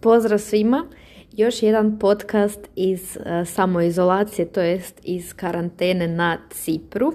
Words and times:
Pozdrav 0.00 0.38
svima! 0.38 0.86
Još 1.32 1.62
jedan 1.62 1.98
podcast 1.98 2.60
iz 2.76 3.16
uh, 3.16 3.48
samoizolacije, 3.48 4.52
to 4.52 4.60
jest 4.60 5.00
iz 5.02 5.34
karantene 5.34 6.08
na 6.08 6.38
Cipru. 6.50 7.12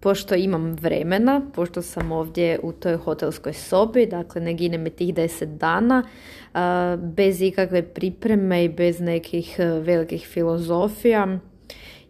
Pošto 0.00 0.34
imam 0.34 0.72
vremena, 0.72 1.40
pošto 1.54 1.82
sam 1.82 2.12
ovdje 2.12 2.58
u 2.62 2.72
toj 2.72 2.96
hotelskoj 2.96 3.52
sobi, 3.52 4.06
dakle 4.06 4.40
ne 4.40 4.54
gine 4.54 4.78
me 4.78 4.90
tih 4.90 5.14
deset 5.14 5.48
dana, 5.48 6.02
uh, 6.54 6.60
bez 7.02 7.42
ikakve 7.42 7.82
pripreme 7.82 8.64
i 8.64 8.68
bez 8.68 9.00
nekih 9.00 9.56
uh, 9.58 9.86
velikih 9.86 10.26
filozofija, 10.26 11.38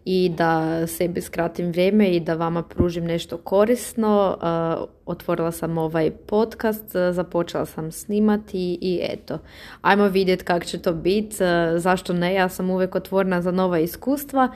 i 0.09 0.29
da 0.29 0.87
sebi 0.87 1.21
skratim 1.21 1.69
vrijeme 1.69 2.09
i 2.09 2.19
da 2.19 2.33
vama 2.33 2.63
pružim 2.63 3.05
nešto 3.05 3.37
korisno. 3.37 4.37
Uh, 4.37 4.87
otvorila 5.05 5.51
sam 5.51 5.77
ovaj 5.77 6.11
podcast, 6.11 6.95
uh, 6.95 7.15
započela 7.15 7.65
sam 7.65 7.91
snimati 7.91 8.77
i 8.81 8.99
eto, 9.03 9.39
ajmo 9.81 10.07
vidjeti 10.07 10.43
kak 10.43 10.65
će 10.65 10.77
to 10.77 10.93
biti, 10.93 11.35
uh, 11.43 11.79
zašto 11.79 12.13
ne, 12.13 12.33
ja 12.33 12.49
sam 12.49 12.69
uvijek 12.69 12.95
otvorena 12.95 13.41
za 13.41 13.51
nova 13.51 13.79
iskustva 13.79 14.49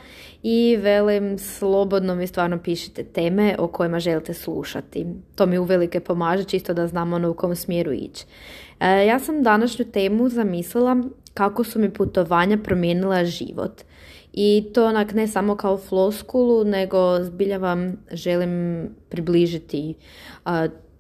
i 0.43 0.77
velim 0.81 1.37
slobodno 1.37 2.15
mi 2.15 2.27
stvarno 2.27 2.57
pišite 2.57 3.03
teme 3.03 3.55
o 3.59 3.67
kojima 3.67 3.99
želite 3.99 4.33
slušati. 4.33 5.05
To 5.35 5.45
mi 5.45 5.57
uvelike 5.57 5.99
pomaže 5.99 6.43
čisto 6.43 6.73
da 6.73 6.87
znam 6.87 7.13
ono 7.13 7.29
u 7.29 7.33
kom 7.33 7.55
smjeru 7.55 7.91
ići. 7.91 8.25
Ja 9.07 9.19
sam 9.19 9.43
današnju 9.43 9.85
temu 9.85 10.29
zamislila 10.29 11.03
kako 11.33 11.63
su 11.63 11.79
mi 11.79 11.89
putovanja 11.93 12.57
promijenila 12.57 13.25
život. 13.25 13.81
I 14.33 14.65
to 14.73 14.85
onak 14.85 15.13
ne 15.13 15.27
samo 15.27 15.55
kao 15.55 15.77
floskulu, 15.77 16.63
nego 16.63 17.23
zbilja 17.23 17.57
vam 17.57 17.97
želim 18.11 18.87
približiti 19.09 19.93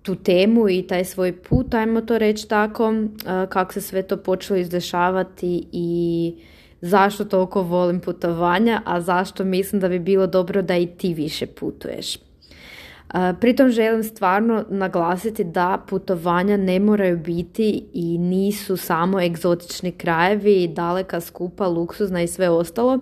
tu 0.01 0.15
temu 0.15 0.69
i 0.69 0.87
taj 0.87 1.05
svoj 1.05 1.37
put, 1.37 1.73
ajmo 1.73 2.01
to 2.01 2.17
reći 2.17 2.47
tako, 2.47 2.93
kako 3.49 3.73
se 3.73 3.81
sve 3.81 4.03
to 4.03 4.17
počelo 4.17 4.59
izdešavati 4.59 5.67
i 5.71 6.33
zašto 6.81 7.25
toliko 7.25 7.61
volim 7.61 7.99
putovanja, 7.99 8.81
a 8.85 9.01
zašto 9.01 9.43
mislim 9.43 9.81
da 9.81 9.89
bi 9.89 9.99
bilo 9.99 10.27
dobro 10.27 10.61
da 10.61 10.77
i 10.77 10.87
ti 10.87 11.13
više 11.13 11.45
putuješ. 11.45 12.30
Pritom 13.39 13.69
želim 13.69 14.03
stvarno 14.03 14.65
naglasiti 14.69 15.43
da 15.43 15.83
putovanja 15.87 16.57
ne 16.57 16.79
moraju 16.79 17.17
biti 17.17 17.83
i 17.93 18.17
nisu 18.17 18.77
samo 18.77 19.21
egzotični 19.21 19.91
krajevi, 19.91 20.67
daleka 20.67 21.21
skupa, 21.21 21.67
luksuzna 21.67 22.21
i 22.21 22.27
sve 22.27 22.49
ostalo, 22.49 22.99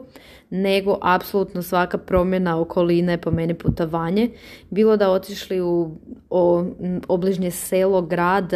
nego 0.49 0.97
apsolutno 1.01 1.61
svaka 1.61 1.97
promjena 1.97 2.59
okoline 2.59 3.17
po 3.17 3.31
meni 3.31 3.53
putovanje. 3.53 4.29
Bilo 4.69 4.97
da 4.97 5.11
otišli 5.11 5.61
u 5.61 5.91
obližnje 7.07 7.51
selo, 7.51 8.01
grad, 8.01 8.53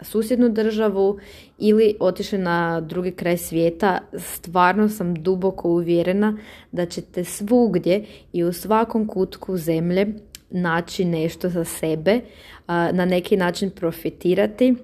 susjednu 0.00 0.48
državu 0.48 1.18
ili 1.58 1.96
otišli 2.00 2.38
na 2.38 2.80
drugi 2.80 3.10
kraj 3.10 3.36
svijeta, 3.36 3.98
stvarno 4.18 4.88
sam 4.88 5.14
duboko 5.14 5.68
uvjerena 5.68 6.38
da 6.72 6.86
ćete 6.86 7.24
svugdje 7.24 8.04
i 8.32 8.44
u 8.44 8.52
svakom 8.52 9.06
kutku 9.06 9.56
zemlje 9.56 10.14
naći 10.52 11.04
nešto 11.04 11.48
za 11.48 11.64
sebe, 11.64 12.20
na 12.68 13.04
neki 13.04 13.36
način 13.36 13.70
profitirati 13.70 14.74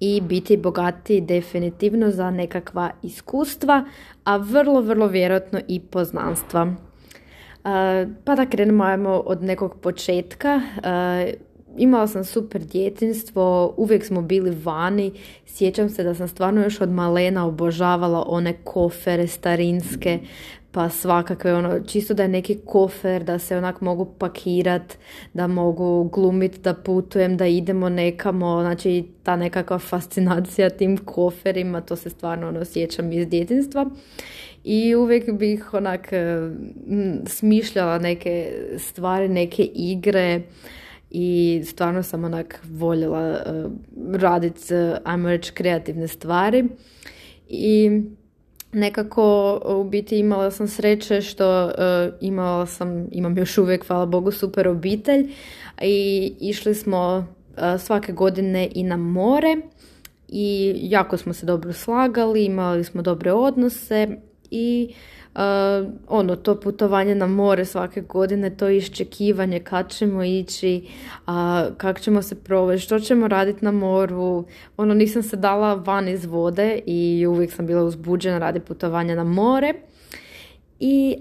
i 0.00 0.20
biti 0.20 0.56
bogati 0.56 1.20
definitivno 1.20 2.10
za 2.10 2.30
nekakva 2.30 2.90
iskustva, 3.02 3.84
a 4.24 4.36
vrlo, 4.36 4.80
vrlo 4.80 5.06
vjerojatno 5.06 5.60
i 5.68 5.80
poznanstva. 5.80 6.74
Pa 8.24 8.34
da 8.34 8.46
krenemo 8.50 8.84
ajmo 8.84 9.10
od 9.10 9.42
nekog 9.42 9.76
početka. 9.80 10.60
Imala 11.76 12.06
sam 12.06 12.24
super 12.24 12.64
djetinstvo, 12.64 13.74
uvijek 13.76 14.04
smo 14.04 14.22
bili 14.22 14.56
vani. 14.64 15.12
Sjećam 15.46 15.88
se 15.88 16.04
da 16.04 16.14
sam 16.14 16.28
stvarno 16.28 16.62
još 16.62 16.80
od 16.80 16.90
malena 16.90 17.46
obožavala 17.46 18.24
one 18.26 18.52
kofere 18.64 19.26
starinske, 19.26 20.18
pa 20.78 20.88
svakakve 20.88 21.54
ono, 21.54 21.80
čisto 21.80 22.14
da 22.14 22.22
je 22.22 22.28
neki 22.28 22.58
kofer, 22.66 23.24
da 23.24 23.38
se 23.38 23.56
onak 23.56 23.80
mogu 23.80 24.04
pakirat, 24.18 24.98
da 25.34 25.46
mogu 25.46 26.10
glumit, 26.12 26.60
da 26.62 26.74
putujem, 26.74 27.36
da 27.36 27.46
idemo 27.46 27.88
nekamo, 27.88 28.60
znači 28.60 29.04
ta 29.22 29.36
nekakva 29.36 29.78
fascinacija 29.78 30.70
tim 30.70 30.96
koferima, 30.96 31.80
to 31.80 31.96
se 31.96 32.10
stvarno 32.10 32.48
ono, 32.48 32.64
sjećam 32.64 33.12
iz 33.12 33.28
djetinstva. 33.28 33.90
I 34.64 34.94
uvijek 34.94 35.32
bih 35.32 35.74
onak 35.74 36.08
smišljala 37.26 37.98
neke 37.98 38.52
stvari, 38.76 39.28
neke 39.28 39.62
igre 39.74 40.42
i 41.10 41.62
stvarno 41.64 42.02
sam 42.02 42.24
onak 42.24 42.60
voljela 42.70 43.30
uh, 43.30 43.72
raditi, 44.20 44.74
ajmo 45.04 45.28
reći, 45.28 45.52
kreativne 45.52 46.08
stvari. 46.08 46.64
I 47.48 48.02
nekako 48.72 49.60
u 49.64 49.84
biti 49.84 50.18
imala 50.18 50.50
sam 50.50 50.68
sreće 50.68 51.20
što 51.20 51.64
uh, 51.64 51.72
imala 52.20 52.66
sam, 52.66 53.08
imam 53.12 53.38
još 53.38 53.58
uvijek, 53.58 53.86
hvala 53.86 54.06
Bogu, 54.06 54.30
super 54.32 54.68
obitelj. 54.68 55.32
I 55.82 56.32
išli 56.40 56.74
smo 56.74 57.16
uh, 57.16 57.80
svake 57.80 58.12
godine 58.12 58.68
i 58.74 58.82
na 58.82 58.96
more 58.96 59.56
i 60.28 60.76
jako 60.82 61.16
smo 61.16 61.32
se 61.32 61.46
dobro 61.46 61.72
slagali, 61.72 62.44
imali 62.44 62.84
smo 62.84 63.02
dobre 63.02 63.32
odnose 63.32 64.08
i 64.50 64.94
ono, 66.08 66.36
to 66.36 66.60
putovanje 66.60 67.14
na 67.14 67.26
more 67.26 67.64
svake 67.64 68.00
godine, 68.00 68.50
to 68.50 68.68
iščekivanje 68.68 69.60
kad 69.60 69.90
ćemo 69.90 70.24
ići, 70.24 70.88
uh, 71.26 71.32
kako 71.76 72.00
ćemo 72.00 72.22
se 72.22 72.34
provesti, 72.34 72.84
što 72.84 72.98
ćemo 73.00 73.28
raditi 73.28 73.64
na 73.64 73.72
moru. 73.72 74.44
Ono, 74.76 74.94
nisam 74.94 75.22
se 75.22 75.36
dala 75.36 75.74
van 75.74 76.08
iz 76.08 76.24
vode 76.24 76.80
i 76.86 77.26
uvijek 77.26 77.52
sam 77.52 77.66
bila 77.66 77.82
uzbuđena 77.82 78.38
radi 78.38 78.60
putovanja 78.60 79.14
na 79.14 79.24
more. 79.24 79.74
I 80.80 81.16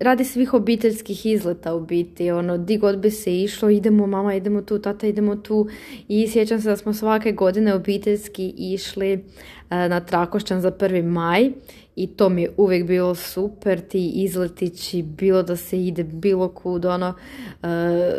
radi 0.00 0.24
svih 0.24 0.54
obiteljskih 0.54 1.26
izleta 1.26 1.74
u 1.74 1.80
biti, 1.80 2.30
ono, 2.30 2.58
di 2.58 2.76
god 2.76 2.98
bi 2.98 3.10
se 3.10 3.40
išlo, 3.42 3.70
idemo 3.70 4.06
mama, 4.06 4.34
idemo 4.34 4.62
tu, 4.62 4.78
tata, 4.78 5.06
idemo 5.06 5.36
tu. 5.36 5.68
I 6.08 6.28
sjećam 6.28 6.60
se 6.60 6.68
da 6.68 6.76
smo 6.76 6.94
svake 6.94 7.32
godine 7.32 7.74
obiteljski 7.74 8.54
išli 8.56 9.24
na 9.70 10.00
Trakošćan 10.00 10.60
za 10.60 10.70
prvi 10.70 11.02
maj 11.02 11.50
i 11.96 12.06
to 12.06 12.28
mi 12.28 12.42
je 12.42 12.50
uvijek 12.56 12.86
bilo 12.86 13.14
super, 13.14 13.80
ti 13.80 14.12
izletići, 14.14 15.02
bilo 15.02 15.42
da 15.42 15.56
se 15.56 15.84
ide 15.86 16.04
bilo 16.04 16.48
kud, 16.48 16.84
ono, 16.84 17.14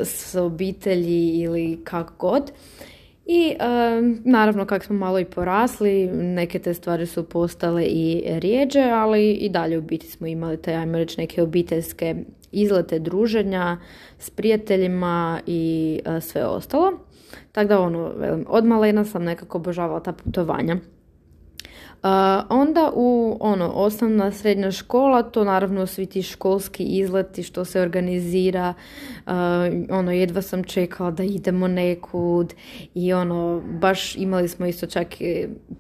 s 0.04 0.36
obitelji 0.36 1.40
ili 1.40 1.80
kako 1.84 2.14
god. 2.20 2.52
I 3.26 3.56
naravno 4.26 4.66
kako 4.66 4.86
smo 4.86 4.96
malo 4.96 5.20
i 5.20 5.26
porasli, 5.26 6.08
neke 6.08 6.60
te 6.60 6.74
stvari 6.74 7.06
su 7.06 7.30
postale 7.30 7.86
i 7.86 8.24
rijeđe, 8.40 8.82
ali 8.82 9.32
i 9.32 9.50
dalje 9.50 9.78
u 9.78 9.82
biti 9.82 10.08
smo 10.08 10.28
imali 10.28 10.62
te, 10.62 10.74
ajmo 10.74 10.98
reći, 10.98 11.22
neke 11.22 11.42
obiteljske 11.42 12.16
izlete, 12.52 13.00
druženja 13.00 13.78
s 14.20 14.30
prijateljima 14.30 15.40
i 15.48 16.00
sve 16.22 16.46
ostalo. 16.46 16.92
Tako 17.52 17.68
da 17.68 17.80
ono, 17.80 18.14
od 18.48 18.66
malena 18.66 19.06
sam 19.06 19.24
nekako 19.24 19.58
obožavala 19.58 20.00
ta 20.00 20.14
putovanja 20.14 20.78
onda 22.50 22.92
u 22.96 23.38
ono 23.40 23.70
osnovna 23.70 24.32
srednja 24.32 24.72
škola, 24.72 25.24
to 25.24 25.44
naravno 25.44 25.88
svi 25.88 26.06
ti 26.06 26.22
školski 26.22 26.84
izleti 26.84 27.44
što 27.44 27.66
se 27.66 27.82
organizira, 27.82 28.74
ono 29.90 30.12
jedva 30.12 30.42
sam 30.42 30.64
čekala 30.64 31.12
da 31.12 31.24
idemo 31.24 31.68
nekud 31.68 32.54
i 32.94 33.14
ono 33.14 33.62
baš 33.66 34.16
imali 34.16 34.48
smo 34.48 34.66
isto 34.66 34.88
čak 34.88 35.08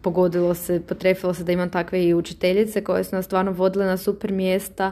pogodilo 0.02 0.54
se, 0.54 0.82
potrefilo 0.88 1.34
se 1.34 1.44
da 1.44 1.52
imam 1.52 1.70
takve 1.70 2.06
i 2.06 2.14
učiteljice 2.14 2.84
koje 2.84 3.04
su 3.04 3.16
nas 3.16 3.26
stvarno 3.26 3.52
vodile 3.52 3.86
na 3.86 3.98
super 3.98 4.32
mjesta 4.32 4.92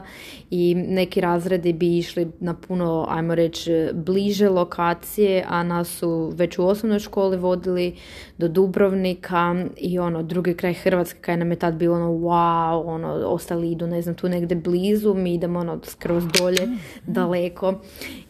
i 0.50 0.74
neki 0.74 1.20
razredi 1.20 1.72
bi 1.72 1.98
išli 1.98 2.30
na 2.40 2.54
puno, 2.54 3.06
ajmo 3.10 3.34
reći, 3.34 3.88
bliže 3.92 4.48
lokacije, 4.48 5.44
a 5.48 5.62
nas 5.62 5.88
su 5.88 6.32
već 6.36 6.58
u 6.58 6.66
osnovnoj 6.66 6.98
školi 6.98 7.36
vodili 7.36 7.96
do 8.38 8.48
Dubrovnika 8.48 9.64
i 9.76 9.98
ono 9.98 10.22
drugi 10.22 10.54
kraj 10.54 10.74
Hrvatske 10.74 11.21
kaj 11.22 11.36
nam 11.36 11.50
je 11.50 11.56
tad 11.56 11.74
bilo 11.74 11.96
ono 11.96 12.10
wow, 12.10 12.82
ono, 12.86 13.08
ostali 13.08 13.70
idu, 13.72 13.86
ne 13.86 14.02
znam, 14.02 14.14
tu 14.14 14.28
negdje 14.28 14.56
blizu, 14.56 15.14
mi 15.14 15.34
idemo 15.34 15.58
ono 15.58 15.80
skroz 15.84 16.24
dolje, 16.38 16.68
daleko. 17.06 17.74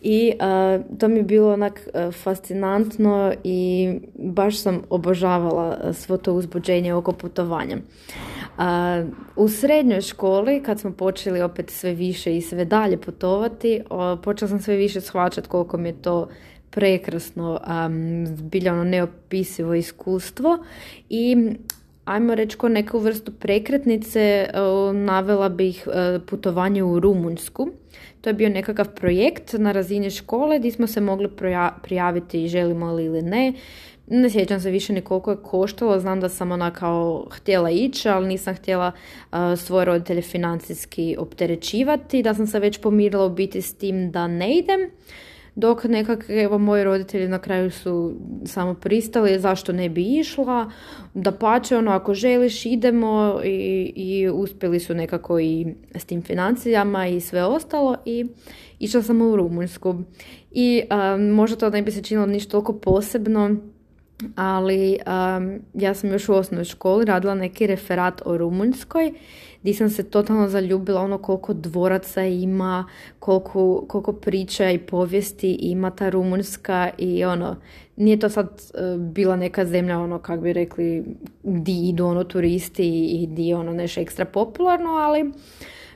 I 0.03 0.33
uh, 0.35 0.99
to 0.99 1.09
mi 1.09 1.17
je 1.17 1.23
bilo 1.23 1.53
onak 1.53 1.81
uh, 1.87 2.15
fascinantno 2.15 3.33
i 3.45 3.91
baš 4.15 4.59
sam 4.59 4.83
obožavala 4.91 5.79
uh, 5.85 5.97
svo 5.97 6.17
to 6.17 6.35
uzbuđenje 6.35 6.95
oko 6.95 7.13
putovanja. 7.13 7.77
U 9.37 9.49
srednjoj 9.49 10.01
školi, 10.01 10.63
kad 10.63 10.81
smo 10.81 10.93
počeli 10.93 11.43
opet 11.43 11.71
sve 11.71 11.95
više 11.95 12.37
i 12.37 12.41
sve 12.41 12.65
dalje 12.65 12.97
putovati, 12.97 13.83
počela 14.23 14.49
sam 14.49 14.61
sve 14.61 14.77
više 14.77 15.01
shvaćati 15.01 15.49
koliko 15.49 15.79
mi 15.79 15.89
je 15.89 16.03
to 16.03 16.29
prekrasno, 16.71 17.61
um, 17.87 18.91
neopisivo 18.91 19.75
iskustvo 19.75 20.59
i 21.09 21.37
ajmo 22.05 22.35
reći 22.35 22.57
ko 22.57 22.69
neku 22.69 22.99
vrstu 22.99 23.33
prekretnice, 23.33 24.49
navela 24.95 25.49
bih 25.49 25.89
putovanje 26.27 26.83
u 26.83 27.01
Rumunjsku. 27.01 27.69
To 28.21 28.31
je 28.31 28.35
bio 28.35 28.49
nekakav 28.49 28.89
projekt 28.89 29.53
na 29.53 29.73
razini 29.73 30.11
škole 30.11 30.59
gdje 30.59 30.71
smo 30.71 30.87
se 30.87 31.01
mogli 31.01 31.29
prijaviti 31.83 32.49
želimo 32.49 32.93
li 32.93 33.05
ili 33.05 33.23
ne. 33.23 33.53
Ne 34.07 34.31
sjećam 34.31 34.61
se 34.61 34.71
više 34.71 34.93
ni 34.93 35.01
koliko 35.01 35.31
je 35.31 35.43
koštalo, 35.43 36.01
znam 36.01 36.21
da 36.21 36.29
sam 36.29 36.53
ona 36.53 36.71
kao 36.71 37.27
htjela 37.31 37.71
ići, 37.71 38.09
ali 38.09 38.29
nisam 38.29 38.55
htjela 38.55 38.93
svoje 39.57 39.85
roditelje 39.85 40.23
financijski 40.23 41.17
opterećivati, 41.19 42.23
da 42.23 42.35
sam 42.35 42.47
se 42.47 42.59
već 42.59 42.79
pomirila 42.79 43.27
u 43.27 43.31
biti 43.31 43.63
s 43.63 43.75
tim 43.75 44.11
da 44.11 44.27
ne 44.27 44.59
idem. 44.59 44.81
Dok 45.55 45.85
nekak, 45.85 46.25
evo, 46.29 46.59
moji 46.59 46.85
roditelji 46.85 47.29
na 47.29 47.39
kraju 47.39 47.71
su 47.71 48.17
samo 48.45 48.75
pristali 48.75 49.41
zašto 49.41 49.73
ne 49.73 49.89
bi 49.89 50.19
išla, 50.19 50.71
da 51.15 51.33
pače, 51.33 51.77
ono, 51.77 51.91
ako 51.91 52.15
želiš 52.15 52.67
idemo 52.67 53.41
i, 53.45 53.93
i 53.97 54.29
uspjeli 54.29 54.81
su 54.81 54.95
nekako 54.95 55.41
i 55.41 55.67
s 55.95 56.05
tim 56.05 56.23
financijama 56.23 57.07
i 57.07 57.21
sve 57.21 57.45
ostalo 57.45 57.97
i 58.05 58.27
išla 58.79 59.03
sam 59.03 59.23
u 59.23 59.37
Rumunjsku. 59.37 60.03
I 60.51 60.83
možda 61.35 61.57
to 61.57 61.71
ne 61.71 61.83
bi 61.83 61.91
se 61.91 62.03
činilo 62.03 62.27
ništa 62.27 62.51
toliko 62.51 62.73
posebno, 62.73 63.57
ali 64.35 64.99
ja 65.75 65.95
sam 65.95 66.11
još 66.11 66.29
u 66.29 66.35
osnovnoj 66.35 66.65
školi 66.65 67.05
radila 67.05 67.35
neki 67.35 67.67
referat 67.67 68.23
o 68.25 68.37
Rumunjskoj 68.37 69.13
gdje 69.63 69.75
sam 69.75 69.91
se 69.91 70.11
totalno 70.11 70.49
zaljubila 70.49 71.01
ono 71.01 71.19
koliko 71.19 71.53
dvoraca 71.55 72.25
ima, 72.25 72.87
koliko, 73.19 73.85
koliko 73.89 74.13
priča 74.13 74.71
i 74.71 74.79
povijesti 74.79 75.53
ima 75.53 75.91
ta 75.91 76.09
Rumunjska 76.09 76.91
i 76.99 77.25
ono, 77.25 77.57
nije 77.97 78.19
to 78.19 78.29
sad 78.29 78.47
e, 78.47 78.99
bila 78.99 79.37
neka 79.37 79.65
zemlja 79.65 79.99
ono 79.99 80.19
kak 80.19 80.41
bi 80.41 80.53
rekli 80.53 81.05
di 81.43 81.89
idu 81.89 82.07
ono 82.07 82.25
turisti 82.25 83.05
i 83.05 83.27
di 83.27 83.55
ono 83.55 83.73
nešto 83.73 84.01
ekstra 84.01 84.25
popularno, 84.25 84.91
ali 84.91 85.33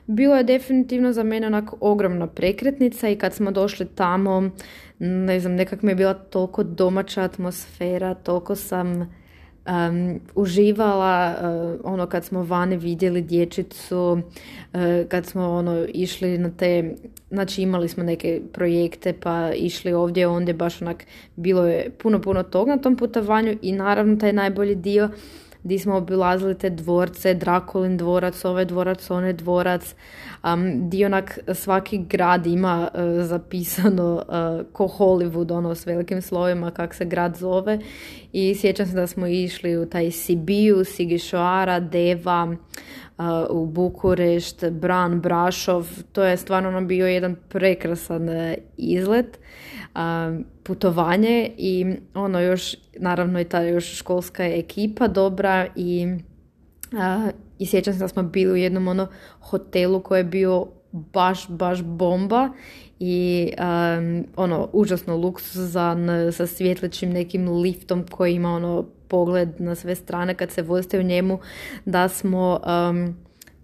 bilo 0.07 0.37
je 0.37 0.45
definitivno 0.45 1.13
za 1.13 1.23
mene 1.23 1.47
onako 1.47 1.77
ogromna 1.81 2.27
prekretnica 2.27 3.09
i 3.09 3.17
kad 3.17 3.35
smo 3.35 3.51
došli 3.51 3.87
tamo, 3.87 4.51
ne 4.99 5.41
znam, 5.41 5.55
nekak 5.55 5.83
mi 5.83 5.91
je 5.91 5.97
bila 5.97 6.15
toliko 6.15 6.63
domaća 6.63 7.23
atmosfera, 7.23 8.15
toliko 8.15 8.55
sam 8.55 9.01
um, 9.67 10.21
uživala 10.35 11.35
uh, 11.35 11.81
ono 11.85 12.07
kad 12.07 12.25
smo 12.25 12.43
vani 12.43 12.77
vidjeli 12.77 13.23
dječicu, 13.23 14.13
uh, 14.13 14.81
kad 15.09 15.27
smo 15.27 15.51
ono 15.51 15.87
išli 15.89 16.39
na 16.39 16.51
te, 16.51 16.95
znači 17.31 17.63
imali 17.63 17.89
smo 17.89 18.03
neke 18.03 18.41
projekte 18.53 19.13
pa 19.13 19.53
išli 19.55 19.93
ovdje 19.93 20.27
ondje, 20.27 20.55
baš 20.55 20.83
onak 20.83 21.05
bilo 21.37 21.67
je 21.67 21.91
puno 22.03 22.21
puno 22.21 22.43
toga 22.43 22.75
na 22.75 22.83
tom 22.83 22.97
putovanju 22.97 23.57
i 23.63 23.73
naravno 23.73 24.17
taj 24.17 24.33
najbolji 24.33 24.75
dio 24.75 25.11
gdje 25.67 25.79
smo 25.79 25.97
obilazili 25.97 26.55
te 26.55 26.71
dvorce, 26.71 27.35
Drakulin 27.35 27.97
dvorac, 27.97 28.45
ovaj 28.45 28.65
dvorac, 28.65 29.11
onaj 29.11 29.33
dvorac, 29.33 29.95
um, 30.45 30.87
gdje 30.87 31.07
onak 31.07 31.39
svaki 31.55 31.99
grad 31.99 32.47
ima 32.47 32.89
uh, 32.95 33.01
zapisano 33.25 34.15
uh, 34.15 34.67
ko 34.73 34.89
Hollywood, 34.99 35.53
ono 35.53 35.75
s 35.75 35.87
velikim 35.87 36.23
slovima 36.23 36.71
kak 36.71 36.95
se 36.95 37.05
grad 37.05 37.37
zove. 37.37 37.79
I 38.33 38.55
sjećam 38.55 38.87
se 38.87 38.95
da 38.95 39.07
smo 39.07 39.27
išli 39.27 39.77
u 39.77 39.87
taj 39.87 40.11
Sibiju, 40.11 40.85
Sigišoara, 40.85 41.81
Deva, 41.81 42.57
u 43.51 43.67
Bukurešt, 43.67 44.65
Bran, 44.71 45.21
Brašov, 45.21 45.89
to 46.13 46.25
je 46.25 46.37
stvarno 46.37 46.69
ono 46.69 46.81
bio 46.81 47.07
jedan 47.07 47.37
prekrasan 47.49 48.29
izlet 48.77 49.39
putovanje 50.63 51.51
i 51.57 51.95
ono 52.15 52.41
još 52.41 52.77
naravno 52.99 53.41
i 53.41 53.45
ta 53.45 53.63
još 53.63 53.99
školska 53.99 54.45
ekipa 54.45 55.09
dobra 55.09 55.67
i, 55.77 56.17
i 57.59 57.67
sjećam 57.67 57.95
se 57.95 58.01
da 58.01 58.09
smo 58.09 58.23
bili 58.23 58.53
u 58.53 58.57
jednom 58.57 58.89
ono 58.89 59.07
hotelu 59.41 60.01
koji 60.01 60.21
je 60.21 60.25
bio 60.25 60.67
baš, 60.93 61.49
baš 61.49 61.83
bomba 61.83 62.49
i 62.99 63.53
ono 64.37 64.69
užasno 64.73 65.17
luksuzan 65.17 66.09
sa 66.33 66.47
svjetlećim 66.47 67.11
nekim 67.11 67.49
liftom 67.49 68.05
koji 68.11 68.35
ima 68.35 68.51
ono 68.51 68.85
pogled 69.09 69.61
na 69.61 69.75
sve 69.75 69.95
strane 69.95 70.35
kad 70.35 70.51
se 70.51 70.63
vozite 70.63 70.99
u 70.99 71.03
njemu 71.03 71.39
da 71.85 72.09
smo 72.09 72.61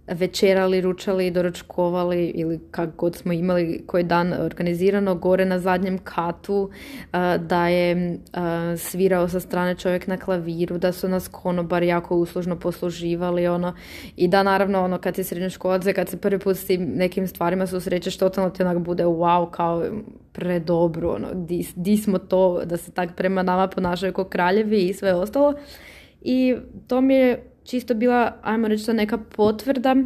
večerali, 0.06 0.80
ručali, 0.80 1.30
doručkovali 1.30 2.26
ili 2.26 2.60
kak 2.70 2.96
god 2.96 3.16
smo 3.16 3.32
imali 3.32 3.82
koji 3.86 4.04
dan 4.04 4.32
organizirano 4.32 5.14
gore 5.14 5.44
na 5.44 5.58
zadnjem 5.58 5.98
katu, 5.98 6.70
da 7.38 7.68
je 7.68 8.18
svirao 8.76 9.28
sa 9.28 9.40
strane 9.40 9.74
čovjek 9.74 10.06
na 10.06 10.16
klaviru, 10.16 10.78
da 10.78 10.92
su 10.92 11.08
nas 11.08 11.28
konobar 11.28 11.82
jako 11.82 12.16
uslužno 12.16 12.58
posluživali 12.58 13.48
ono 13.48 13.74
i 14.16 14.28
da 14.28 14.42
naravno 14.42 14.84
ono 14.84 14.98
kad 14.98 15.14
si 15.14 15.24
srednjoškolac, 15.24 15.84
kad 15.94 16.08
se 16.08 16.16
prvi 16.16 16.38
put 16.38 16.56
s 16.56 16.68
nekim 16.78 17.26
stvarima 17.26 17.66
susrećeš, 17.66 18.16
totalno 18.16 18.50
ti 18.50 18.62
onak 18.62 18.78
bude 18.78 19.04
wow 19.04 19.50
kao 19.50 19.84
predobro, 20.32 21.12
ono, 21.12 21.28
di, 21.34 21.66
di 21.76 21.96
smo 21.96 22.18
to 22.18 22.64
da 22.64 22.76
se 22.76 22.92
tak 22.92 23.16
prema 23.16 23.42
nama 23.42 23.68
ponašaju 23.68 24.12
kao 24.12 24.24
kraljevi 24.24 24.78
i 24.78 24.94
sve 24.94 25.14
ostalo. 25.14 25.54
I 26.22 26.56
to 26.86 27.00
mi 27.00 27.14
je 27.14 27.51
čisto 27.64 27.94
bila, 27.94 28.32
ajmo 28.42 28.68
reći 28.68 28.86
to 28.86 28.92
neka 28.92 29.18
potvrda 29.18 29.96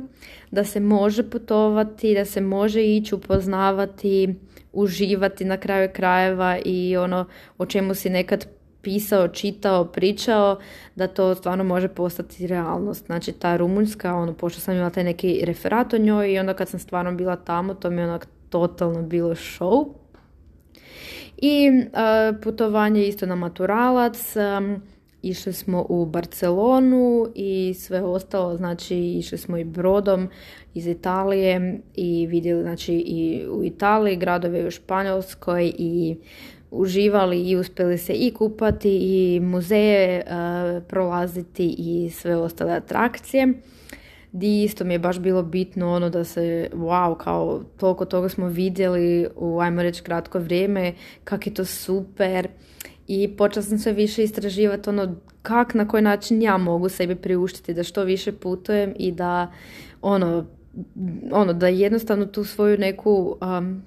da 0.50 0.64
se 0.64 0.80
može 0.80 1.30
putovati, 1.30 2.14
da 2.14 2.24
se 2.24 2.40
može 2.40 2.84
ići 2.84 3.14
upoznavati, 3.14 4.34
uživati 4.72 5.44
na 5.44 5.56
kraju 5.56 5.88
krajeva 5.92 6.58
i 6.64 6.96
ono 6.96 7.26
o 7.58 7.66
čemu 7.66 7.94
si 7.94 8.10
nekad 8.10 8.46
pisao, 8.82 9.28
čitao, 9.28 9.84
pričao, 9.84 10.58
da 10.94 11.06
to 11.06 11.34
stvarno 11.34 11.64
može 11.64 11.88
postati 11.88 12.46
realnost. 12.46 13.06
Znači 13.06 13.32
ta 13.32 13.56
Rumunjska, 13.56 14.14
ono, 14.14 14.34
pošto 14.34 14.60
sam 14.60 14.74
imala 14.74 14.90
taj 14.90 15.04
neki 15.04 15.40
referat 15.44 15.94
o 15.94 15.98
njoj 15.98 16.32
i 16.32 16.38
onda 16.38 16.54
kad 16.54 16.68
sam 16.68 16.80
stvarno 16.80 17.12
bila 17.12 17.36
tamo, 17.36 17.74
to 17.74 17.90
mi 17.90 18.00
je 18.00 18.04
onak 18.04 18.26
totalno 18.50 19.02
bilo 19.02 19.30
show. 19.30 19.92
I 21.36 21.70
putovanje 22.42 23.06
isto 23.06 23.26
na 23.26 23.34
maturalac, 23.34 24.36
išli 25.28 25.52
smo 25.52 25.86
u 25.88 26.06
Barcelonu 26.06 27.28
i 27.34 27.74
sve 27.74 28.02
ostalo, 28.02 28.56
znači 28.56 28.96
išli 28.96 29.38
smo 29.38 29.58
i 29.58 29.64
brodom 29.64 30.28
iz 30.74 30.86
Italije 30.86 31.80
i 31.94 32.26
vidjeli 32.26 32.62
znači 32.62 32.94
i 32.94 33.46
u 33.50 33.64
Italiji, 33.64 34.16
gradove 34.16 34.66
u 34.66 34.70
Španjolskoj 34.70 35.72
i 35.78 36.16
uživali 36.70 37.42
i 37.42 37.56
uspjeli 37.56 37.98
se 37.98 38.12
i 38.12 38.30
kupati 38.30 38.98
i 39.00 39.40
muzeje 39.40 40.22
uh, 40.26 40.82
prolaziti 40.82 41.74
i 41.78 42.10
sve 42.10 42.36
ostale 42.36 42.72
atrakcije. 42.72 43.52
Di 44.32 44.62
isto 44.62 44.84
mi 44.84 44.94
je 44.94 44.98
baš 44.98 45.18
bilo 45.18 45.42
bitno 45.42 45.92
ono 45.92 46.10
da 46.10 46.24
se, 46.24 46.68
wow, 46.72 47.16
kao 47.16 47.60
toliko 47.76 48.04
toga 48.04 48.28
smo 48.28 48.48
vidjeli 48.48 49.26
u, 49.36 49.60
ajmo 49.60 49.82
reći, 49.82 50.02
kratko 50.02 50.38
vrijeme, 50.38 50.94
kak 51.24 51.46
je 51.46 51.54
to 51.54 51.64
super 51.64 52.48
i 53.06 53.28
počela 53.36 53.62
sam 53.62 53.78
sve 53.78 53.92
više 53.92 54.24
istraživati 54.24 54.90
ono 54.90 55.16
kak, 55.42 55.74
na 55.74 55.88
koji 55.88 56.02
način 56.02 56.42
ja 56.42 56.56
mogu 56.56 56.88
sebi 56.88 57.14
priuštiti 57.14 57.74
da 57.74 57.82
što 57.82 58.04
više 58.04 58.32
putujem 58.32 58.94
i 58.96 59.12
da 59.12 59.52
ono, 60.02 60.46
ono 61.32 61.52
da 61.52 61.68
jednostavno 61.68 62.26
tu 62.26 62.44
svoju 62.44 62.78
neku 62.78 63.36
um, 63.40 63.82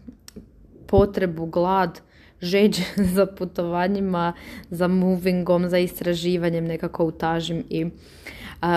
potrebu, 0.88 1.46
glad, 1.46 2.02
žeđ 2.42 2.80
za 3.16 3.26
putovanjima, 3.26 4.34
za 4.70 4.88
movingom, 4.88 5.70
za 5.70 5.78
istraživanjem 5.78 6.66
nekako 6.66 7.06
utažim 7.06 7.64
i 7.70 7.86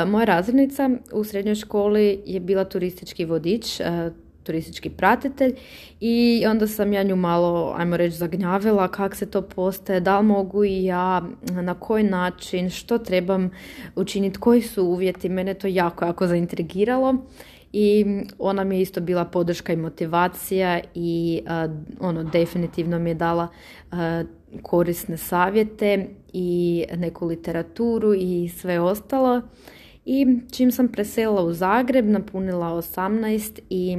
moja 0.07 0.25
razrednica 0.25 0.91
u 1.13 1.25
srednjoj 1.25 1.55
školi 1.55 2.23
je 2.27 2.41
bila 2.41 2.65
turistički 2.65 3.25
vodič, 3.25 3.81
turistički 4.43 4.91
pratitelj 4.91 5.55
i 6.01 6.45
onda 6.49 6.67
sam 6.67 6.93
ja 6.93 7.03
nju 7.03 7.17
malo, 7.17 7.75
ajmo 7.79 7.97
reći, 7.97 8.17
zagnjavila 8.17 8.89
kak 8.89 9.17
se 9.17 9.31
to 9.31 9.43
postaje, 9.43 10.01
da 10.01 10.19
li 10.19 10.27
mogu 10.27 10.65
i 10.65 10.85
ja, 10.85 11.23
na 11.51 11.75
koji 11.75 12.05
način, 12.05 12.71
što 12.71 12.99
trebam 12.99 13.51
učiniti, 13.97 14.39
koji 14.39 14.63
su 14.63 14.85
uvjeti, 14.85 15.29
mene 15.29 15.55
to 15.55 15.67
jako, 15.67 16.05
jako 16.05 16.27
zaintrigiralo 16.27 17.17
i 17.73 18.05
ona 18.39 18.65
mi 18.65 18.77
je 18.77 18.83
isto 18.83 19.01
bila 19.01 19.25
podrška 19.25 19.73
i 19.73 19.77
motivacija 19.77 20.81
i 20.95 21.43
ono 22.01 22.25
definitivno 22.25 22.99
mi 22.99 23.11
je 23.11 23.15
dala 23.15 23.49
korisne 24.63 25.17
savjete 25.17 26.07
i 26.33 26.85
neku 26.97 27.27
literaturu 27.27 28.15
i 28.15 28.49
sve 28.49 28.81
ostalo. 28.81 29.43
I 30.05 30.27
čim 30.53 30.73
sam 30.73 30.89
preselila 30.89 31.43
u 31.43 31.53
Zagreb, 31.53 32.09
napunila 32.09 32.67
18 32.67 33.61
i 33.71 33.99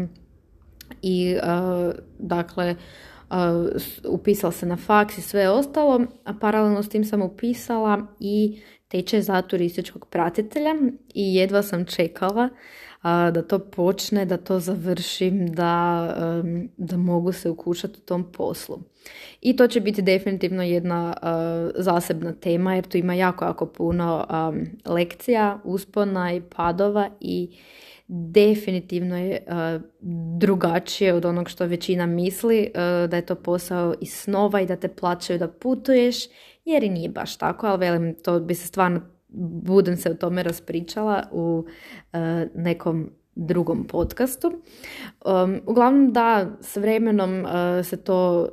i 1.03 1.36
uh, 1.36 1.93
dakle 2.19 2.75
uh, 3.29 3.36
upisala 4.10 4.51
se 4.51 4.65
na 4.65 4.77
faks 4.77 5.17
i 5.17 5.22
sve 5.22 5.50
ostalo, 5.50 6.01
a 6.24 6.33
paralelno 6.41 6.83
s 6.83 6.89
tim 6.89 7.05
sam 7.05 7.22
upisala 7.22 8.07
i 8.19 8.62
tečaj 8.88 9.22
za 9.22 9.41
turističkog 9.41 10.05
pratitelja 10.05 10.75
i 11.13 11.36
jedva 11.36 11.62
sam 11.62 11.86
čekala 11.86 12.50
da 13.03 13.41
to 13.41 13.60
počne, 13.60 14.25
da 14.25 14.38
to 14.38 14.60
završim, 14.60 15.48
da, 15.48 16.43
da 16.77 16.98
mogu 16.98 17.31
se 17.31 17.50
ukušati 17.50 18.00
u 18.00 18.05
tom 18.05 18.31
poslu. 18.31 18.79
I 19.41 19.55
to 19.55 19.67
će 19.67 19.79
biti 19.79 20.01
definitivno 20.01 20.63
jedna 20.63 21.13
zasebna 21.75 22.33
tema 22.33 22.75
jer 22.75 22.88
tu 22.88 22.98
ima 22.98 23.13
jako, 23.13 23.45
jako 23.45 23.65
puno 23.65 24.27
lekcija, 24.86 25.60
uspona 25.63 26.33
i 26.33 26.41
padova 26.41 27.10
i 27.19 27.57
definitivno 28.07 29.17
je 29.17 29.45
drugačije 30.39 31.13
od 31.13 31.25
onog 31.25 31.50
što 31.50 31.65
većina 31.65 32.05
misli, 32.05 32.72
da 33.10 33.15
je 33.15 33.25
to 33.25 33.36
posao 33.36 33.93
iz 34.01 34.13
snova 34.13 34.62
i 34.62 34.65
da 34.65 34.75
te 34.75 34.88
plaćaju 34.88 35.39
da 35.39 35.48
putuješ, 35.48 36.15
jer 36.65 36.83
i 36.83 36.89
nije 36.89 37.10
baš 37.10 37.38
tako, 37.38 37.67
ali 37.67 37.79
velim, 37.79 38.15
to 38.24 38.39
bi 38.39 38.55
se 38.55 38.67
stvarno 38.67 39.01
budem 39.63 39.98
se 39.98 40.12
o 40.12 40.13
tome 40.13 40.43
raspričala 40.43 41.24
u 41.31 41.65
e, 42.13 42.48
nekom 42.55 43.10
drugom 43.36 43.88
podcastu. 43.88 44.62
Um, 45.25 45.62
uglavnom 45.65 46.13
da, 46.13 46.57
s 46.62 46.75
vremenom 46.75 47.45
se 47.83 47.98
to 47.98 48.48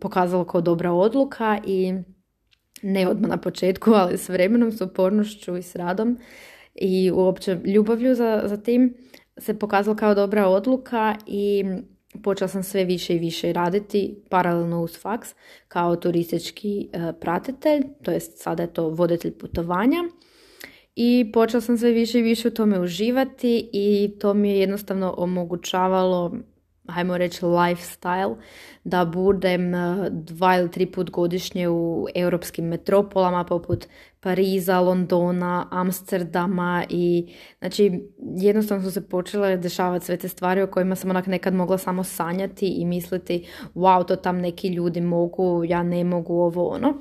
pokazalo 0.00 0.44
kao 0.44 0.60
dobra 0.60 0.92
odluka 0.92 1.58
i 1.66 1.94
ne 2.82 3.08
odmah 3.08 3.30
na 3.30 3.36
početku, 3.36 3.90
ali 3.90 4.18
s 4.18 4.28
vremenom, 4.28 4.72
s 4.72 4.80
upornošću 4.80 5.56
i 5.56 5.62
s 5.62 5.76
radom 5.76 6.18
i 6.78 7.10
uopće 7.10 7.58
ljubavlju 7.64 8.14
za, 8.14 8.42
za 8.44 8.56
tim 8.56 8.94
se 9.38 9.58
pokazalo 9.58 9.96
kao 9.96 10.14
dobra 10.14 10.46
odluka 10.46 11.16
i 11.26 11.64
počela 12.22 12.48
sam 12.48 12.62
sve 12.62 12.84
više 12.84 13.14
i 13.14 13.18
više 13.18 13.52
raditi 13.52 14.16
paralelno 14.30 14.82
uz 14.82 14.98
faks 14.98 15.34
kao 15.68 15.96
turistički 15.96 16.88
pratitelj, 17.20 17.82
to 18.02 18.10
jest 18.10 18.42
sada 18.42 18.62
je 18.62 18.72
to 18.72 18.88
voditelj 18.88 19.32
putovanja. 19.38 20.04
I 20.96 21.30
počela 21.32 21.60
sam 21.60 21.78
sve 21.78 21.90
više 21.90 22.18
i 22.18 22.22
više 22.22 22.48
u 22.48 22.50
tome 22.50 22.80
uživati 22.80 23.70
i 23.72 24.10
to 24.20 24.34
mi 24.34 24.50
je 24.50 24.58
jednostavno 24.58 25.14
omogućavalo 25.18 26.36
hajmo 26.88 27.18
reći 27.18 27.44
lifestyle, 27.44 28.36
da 28.84 29.04
budem 29.04 29.74
e, 29.74 30.10
dva 30.10 30.56
ili 30.56 30.70
tri 30.70 30.86
put 30.86 31.10
godišnje 31.10 31.68
u 31.68 32.06
europskim 32.14 32.64
metropolama 32.64 33.44
poput 33.44 33.86
Pariza, 34.20 34.80
Londona, 34.80 35.68
Amsterdama 35.70 36.84
i 36.88 37.34
znači 37.58 38.08
jednostavno 38.18 38.84
su 38.84 38.90
se 38.90 39.08
počele 39.08 39.56
dešavati 39.56 40.04
sve 40.04 40.16
te 40.16 40.28
stvari 40.28 40.62
o 40.62 40.66
kojima 40.66 40.94
sam 40.96 41.10
onak 41.10 41.26
nekad 41.26 41.54
mogla 41.54 41.78
samo 41.78 42.04
sanjati 42.04 42.66
i 42.68 42.84
misliti 42.84 43.46
wow 43.74 44.06
to 44.06 44.16
tam 44.16 44.38
neki 44.38 44.68
ljudi 44.68 45.00
mogu, 45.00 45.64
ja 45.64 45.82
ne 45.82 46.04
mogu 46.04 46.34
ovo 46.34 46.68
ono 46.68 46.94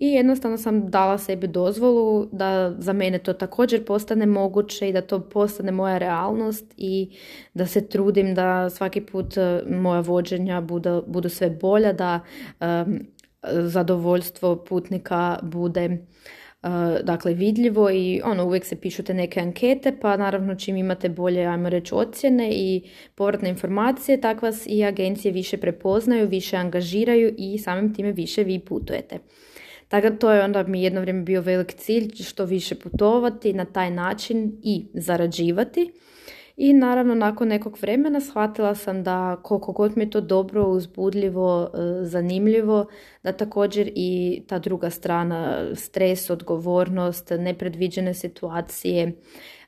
i 0.00 0.08
jednostavno 0.08 0.56
sam 0.56 0.90
dala 0.90 1.18
sebi 1.18 1.46
dozvolu 1.46 2.28
da 2.32 2.74
za 2.78 2.92
mene 2.92 3.18
to 3.18 3.32
također 3.32 3.84
postane 3.84 4.26
moguće 4.26 4.88
i 4.88 4.92
da 4.92 5.00
to 5.00 5.20
postane 5.20 5.72
moja 5.72 5.98
realnost 5.98 6.64
i 6.76 7.10
da 7.54 7.66
se 7.66 7.88
trudim 7.88 8.34
da 8.34 8.70
svaki 8.70 9.00
put 9.00 9.36
e, 9.36 9.62
moja 9.68 10.00
vođenja 10.00 10.60
budu, 10.60 11.04
budu 11.06 11.28
sve 11.28 11.50
bolja, 11.50 11.92
da 11.92 12.20
zadovoljstvo 13.42 14.64
putnika 14.64 15.38
bude 15.42 15.80
e, 15.82 15.98
dakle 17.02 17.34
vidljivo 17.34 17.90
i 17.90 18.20
ono 18.24 18.44
uvijek 18.44 18.64
se 18.64 18.76
pišu 18.76 19.02
te 19.02 19.14
neke 19.14 19.40
ankete 19.40 19.96
pa 20.00 20.16
naravno 20.16 20.54
čim 20.54 20.76
imate 20.76 21.08
bolje 21.08 21.46
ajmo 21.46 21.68
reći 21.68 21.94
ocjene 21.94 22.50
i 22.52 22.82
povratne 23.14 23.48
informacije 23.48 24.20
tak 24.20 24.42
vas 24.42 24.66
i 24.66 24.84
agencije 24.84 25.32
više 25.32 25.56
prepoznaju, 25.56 26.28
više 26.28 26.56
angažiraju 26.56 27.34
i 27.38 27.58
samim 27.58 27.94
time 27.94 28.12
više 28.12 28.44
vi 28.44 28.58
putujete. 28.58 29.18
Tako 29.90 30.10
to 30.10 30.32
je 30.32 30.44
onda 30.44 30.62
mi 30.62 30.82
jedno 30.82 31.00
vrijeme 31.00 31.22
bio 31.22 31.40
velik 31.40 31.74
cilj 31.74 32.14
što 32.14 32.44
više 32.44 32.74
putovati 32.74 33.52
na 33.52 33.64
taj 33.64 33.90
način 33.90 34.52
i 34.62 34.86
zarađivati. 34.94 35.92
I 36.56 36.72
naravno 36.72 37.14
nakon 37.14 37.48
nekog 37.48 37.78
vremena 37.80 38.20
shvatila 38.20 38.74
sam 38.74 39.02
da 39.02 39.40
koliko 39.42 39.72
god 39.72 39.96
mi 39.96 40.04
je 40.04 40.10
to 40.10 40.20
dobro, 40.20 40.68
uzbudljivo, 40.68 41.70
e, 41.74 42.04
zanimljivo, 42.04 42.86
da 43.22 43.32
također 43.32 43.92
i 43.94 44.42
ta 44.48 44.58
druga 44.58 44.90
strana, 44.90 45.66
stres, 45.74 46.30
odgovornost, 46.30 47.30
nepredviđene 47.38 48.14
situacije, 48.14 49.12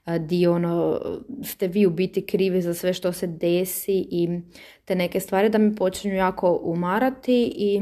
e, 0.06 0.18
di 0.18 0.46
ono, 0.46 1.00
ste 1.44 1.68
vi 1.68 1.86
u 1.86 1.90
biti 1.90 2.26
krivi 2.26 2.62
za 2.62 2.74
sve 2.74 2.92
što 2.92 3.12
se 3.12 3.26
desi 3.26 4.06
i 4.10 4.40
te 4.84 4.94
neke 4.94 5.20
stvari 5.20 5.48
da 5.48 5.58
mi 5.58 5.76
počinju 5.76 6.14
jako 6.14 6.60
umarati 6.62 7.52
i 7.56 7.80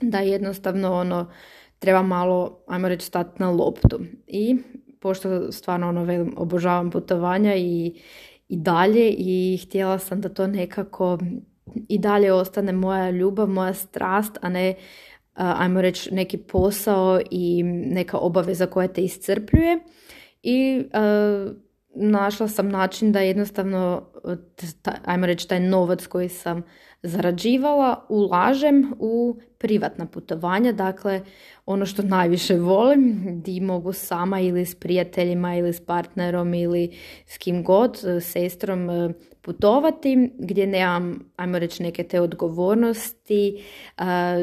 da 0.00 0.18
jednostavno 0.18 0.92
ono 0.94 1.30
treba 1.78 2.02
malo, 2.02 2.64
ajmo 2.66 2.88
reći, 2.88 3.06
stati 3.06 3.42
na 3.42 3.50
loptu. 3.50 4.00
I 4.26 4.56
pošto 5.00 5.52
stvarno 5.52 5.88
ono 5.88 6.04
velim, 6.04 6.34
obožavam 6.36 6.90
putovanja 6.90 7.54
i, 7.54 8.00
i 8.48 8.56
dalje 8.56 9.10
i 9.18 9.58
htjela 9.62 9.98
sam 9.98 10.20
da 10.20 10.28
to 10.28 10.46
nekako 10.46 11.18
i 11.88 11.98
dalje 11.98 12.32
ostane 12.32 12.72
moja 12.72 13.10
ljubav, 13.10 13.48
moja 13.48 13.74
strast, 13.74 14.38
a 14.42 14.48
ne 14.48 14.74
ajmo 15.34 15.80
reći 15.80 16.14
neki 16.14 16.38
posao 16.38 17.20
i 17.30 17.62
neka 17.62 18.18
obaveza 18.18 18.66
koja 18.66 18.88
te 18.88 19.02
iscrpljuje. 19.02 19.78
I 20.42 20.84
našla 21.94 22.48
sam 22.48 22.68
način 22.68 23.12
da 23.12 23.20
jednostavno, 23.20 24.02
ajmo 25.04 25.26
reći, 25.26 25.48
taj 25.48 25.60
novac 25.60 26.06
koji 26.06 26.28
sam 26.28 26.62
zarađivala 27.06 28.04
ulažem 28.08 28.92
u 28.98 29.36
privatna 29.58 30.06
putovanja, 30.06 30.72
dakle 30.72 31.20
ono 31.66 31.86
što 31.86 32.02
najviše 32.02 32.54
volim, 32.54 33.22
di 33.42 33.60
mogu 33.60 33.92
sama 33.92 34.40
ili 34.40 34.66
s 34.66 34.74
prijateljima 34.74 35.56
ili 35.56 35.72
s 35.72 35.80
partnerom 35.80 36.54
ili 36.54 36.90
s 37.26 37.38
kim 37.38 37.64
god, 37.64 37.98
sestrom 38.20 38.88
putovati 39.46 40.30
gdje 40.38 40.66
nemam, 40.66 41.18
ajmo 41.36 41.58
reći, 41.58 41.82
neke 41.82 42.02
te 42.02 42.20
odgovornosti, 42.20 43.62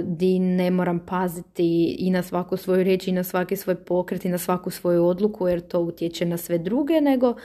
gdje 0.03 0.39
ne 0.39 0.71
moram 0.71 0.99
paziti 0.99 1.95
i 1.99 2.11
na 2.11 2.23
svaku 2.23 2.57
svoju 2.57 2.83
riječ 2.83 3.07
i 3.07 3.11
na 3.11 3.23
svaki 3.23 3.55
svoj 3.55 3.75
pokret 3.75 4.25
i 4.25 4.29
na 4.29 4.37
svaku 4.37 4.69
svoju 4.69 5.05
odluku 5.05 5.47
jer 5.47 5.61
to 5.61 5.79
utječe 5.79 6.25
na 6.25 6.37
sve 6.37 6.57
druge, 6.57 7.01
nego 7.01 7.35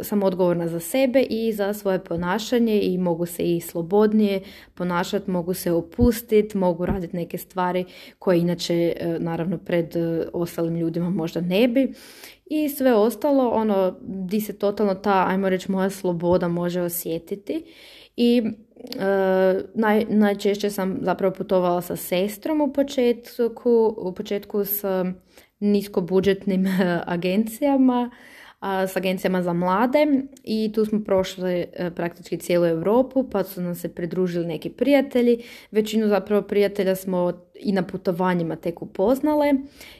sam 0.00 0.22
odgovorna 0.22 0.68
za 0.68 0.80
sebe 0.80 1.22
i 1.22 1.52
za 1.52 1.74
svoje 1.74 2.04
ponašanje 2.04 2.80
i 2.80 2.98
mogu 2.98 3.26
se 3.26 3.42
i 3.42 3.60
slobodnije 3.60 4.40
ponašati, 4.74 5.30
mogu 5.30 5.54
se 5.54 5.72
opustiti, 5.72 6.56
mogu 6.56 6.86
raditi 6.86 7.16
neke 7.16 7.38
stvari 7.38 7.84
koje 8.18 8.38
inače 8.38 8.91
e, 8.96 9.18
naravno 9.18 9.58
pred 9.58 9.96
e, 9.96 10.26
ostalim 10.32 10.76
ljudima 10.76 11.10
možda 11.10 11.40
ne 11.40 11.68
bi 11.68 11.92
i 12.46 12.68
sve 12.68 12.94
ostalo, 12.94 13.48
ono, 13.48 13.96
di 14.02 14.40
se 14.40 14.58
totalno 14.58 14.94
ta, 14.94 15.26
ajmo 15.28 15.48
reći, 15.48 15.70
moja 15.70 15.90
sloboda 15.90 16.48
može 16.48 16.80
osjetiti. 16.80 17.64
I 18.16 18.42
e, 18.98 19.60
naj, 19.74 20.04
najčešće 20.08 20.70
sam 20.70 20.98
zapravo 21.02 21.34
putovala 21.34 21.82
sa 21.82 21.96
sestrom 21.96 22.60
u 22.60 22.72
početku, 22.72 23.94
u 23.98 24.12
početku 24.12 24.64
s 24.64 24.84
niskobudžetnim 25.60 26.66
agencijama, 27.06 28.10
s 28.62 28.96
agencijama 28.96 29.42
za 29.42 29.52
mlade 29.52 30.06
i 30.44 30.72
tu 30.74 30.84
smo 30.84 31.00
prošli 31.04 31.52
e, 31.52 31.90
praktički 31.90 32.36
cijelu 32.36 32.66
Europu 32.66 33.30
pa 33.30 33.44
su 33.44 33.60
nam 33.60 33.74
se 33.74 33.88
pridružili 33.88 34.46
neki 34.46 34.70
prijatelji. 34.70 35.42
Većinu 35.70 36.08
zapravo 36.08 36.42
prijatelja 36.42 36.94
smo 36.94 37.32
i 37.54 37.72
na 37.72 37.82
putovanjima 37.82 38.56
tek 38.56 38.82
upoznale 38.82 39.54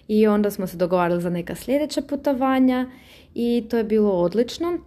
i 0.09 0.27
onda 0.27 0.51
smo 0.51 0.67
se 0.67 0.77
dogovarali 0.77 1.23
za 1.23 1.31
neka 1.31 1.55
sljedeća 1.55 2.03
putovanja 2.03 2.91
i 3.35 3.65
to 3.71 3.77
je 3.77 3.85
bilo 3.85 4.11
odlično. 4.11 4.79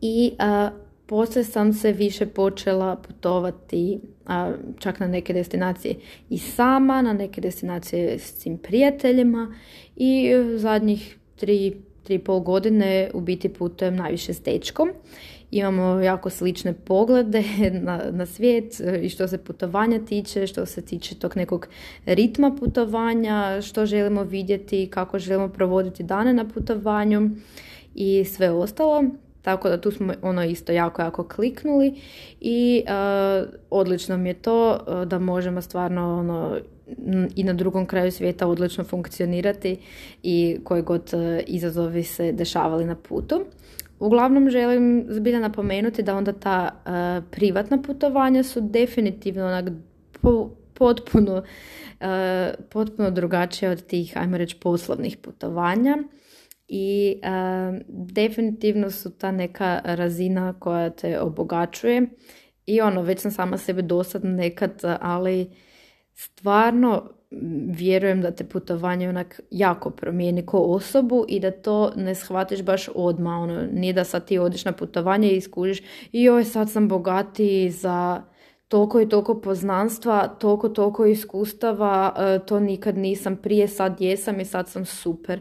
I 0.00 0.32
a, 0.38 0.70
poslije 1.06 1.44
sam 1.44 1.72
se 1.72 1.92
više 1.92 2.26
počela 2.26 2.96
putovati 2.96 4.00
a, 4.26 4.52
čak 4.78 5.00
na 5.00 5.06
neke 5.06 5.32
destinacije 5.32 5.94
i 6.30 6.38
sama, 6.38 7.02
na 7.02 7.12
neke 7.12 7.40
destinacije 7.40 8.18
s 8.18 8.34
tim 8.34 8.58
prijateljima 8.58 9.54
i 9.96 10.26
e, 10.26 10.58
zadnjih 10.58 11.18
tri 11.36 11.74
tri 12.02 12.18
pol 12.18 12.40
godine 12.40 13.10
u 13.14 13.20
biti 13.20 13.48
putujem 13.48 13.96
najviše 13.96 14.32
s 14.32 14.42
dečkom. 14.42 14.90
Imamo 15.50 16.00
jako 16.00 16.30
slične 16.30 16.72
poglede 16.72 17.44
na, 17.86 18.00
na 18.10 18.26
svijet 18.26 18.80
i 19.02 19.08
što 19.08 19.28
se 19.28 19.38
putovanja 19.38 19.98
tiče, 20.04 20.46
što 20.46 20.66
se 20.66 20.82
tiče 20.82 21.14
tog 21.14 21.36
nekog 21.36 21.68
ritma 22.06 22.56
putovanja, 22.60 23.62
što 23.62 23.86
želimo 23.86 24.22
vidjeti, 24.22 24.86
kako 24.90 25.18
želimo 25.18 25.48
provoditi 25.48 26.02
dane 26.02 26.32
na 26.32 26.48
putovanju 26.48 27.30
i 27.94 28.24
sve 28.24 28.50
ostalo. 28.50 29.04
Tako 29.42 29.68
da 29.68 29.80
tu 29.80 29.90
smo 29.90 30.12
ono 30.22 30.44
isto 30.44 30.72
jako, 30.72 31.02
jako 31.02 31.28
kliknuli 31.28 31.94
i 32.40 32.84
uh, 32.84 33.48
odlično 33.70 34.16
mi 34.16 34.28
je 34.28 34.34
to 34.34 34.78
uh, 34.86 35.04
da 35.04 35.18
možemo 35.18 35.62
stvarno 35.62 36.18
ono 36.18 36.58
i 37.36 37.44
na 37.44 37.52
drugom 37.52 37.86
kraju 37.86 38.12
svijeta 38.12 38.46
odlično 38.46 38.84
funkcionirati 38.84 39.76
i 40.22 40.58
koji 40.64 40.82
god 40.82 41.14
e, 41.14 41.42
izazovi 41.46 42.02
se 42.02 42.32
dešavali 42.32 42.84
na 42.84 42.94
putu. 42.94 43.44
Uglavnom 43.98 44.50
želim 44.50 45.06
zbilja 45.08 45.40
napomenuti 45.40 46.02
da 46.02 46.16
onda 46.16 46.32
ta 46.32 46.70
e, 46.70 47.20
privatna 47.30 47.82
putovanja 47.82 48.42
su 48.42 48.60
definitivno 48.60 49.46
onak 49.46 49.68
potpuno, 50.74 51.42
e, 52.00 52.54
potpuno 52.70 53.10
drugačija 53.10 53.70
od 53.70 53.86
tih, 53.86 54.16
ajmo 54.16 54.36
reći, 54.36 54.56
poslovnih 54.60 55.16
putovanja 55.16 55.98
i 56.68 57.20
e, 57.22 57.28
definitivno 57.88 58.90
su 58.90 59.10
ta 59.10 59.30
neka 59.30 59.80
razina 59.84 60.54
koja 60.58 60.90
te 60.90 61.20
obogaćuje 61.20 62.06
i 62.66 62.80
ono, 62.80 63.02
već 63.02 63.20
sam 63.20 63.30
sama 63.30 63.58
sebe 63.58 63.82
dosadna 63.82 64.30
nekad, 64.30 64.82
ali 65.00 65.50
stvarno 66.14 67.10
vjerujem 67.68 68.22
da 68.22 68.30
te 68.30 68.44
putovanje 68.44 69.08
onak 69.08 69.40
jako 69.50 69.90
promijeni 69.90 70.46
ko 70.46 70.58
osobu 70.58 71.24
i 71.28 71.40
da 71.40 71.50
to 71.50 71.92
ne 71.96 72.14
shvatiš 72.14 72.62
baš 72.62 72.88
odmah. 72.94 73.40
Ono, 73.40 73.62
nije 73.72 73.92
da 73.92 74.04
sad 74.04 74.24
ti 74.24 74.38
odiš 74.38 74.64
na 74.64 74.72
putovanje 74.72 75.30
i 75.30 75.36
iskužiš 75.36 75.80
i 76.12 76.22
joj 76.22 76.44
sad 76.44 76.70
sam 76.70 76.88
bogatiji 76.88 77.70
za 77.70 78.22
toliko 78.68 79.00
i 79.00 79.08
toliko 79.08 79.40
poznanstva, 79.40 80.28
toliko, 80.28 80.68
toliko 80.68 81.06
iskustava, 81.06 82.14
e, 82.18 82.38
to 82.46 82.60
nikad 82.60 82.98
nisam 82.98 83.36
prije, 83.36 83.68
sad 83.68 84.00
jesam 84.00 84.40
i 84.40 84.44
sad 84.44 84.68
sam 84.68 84.84
super. 84.84 85.40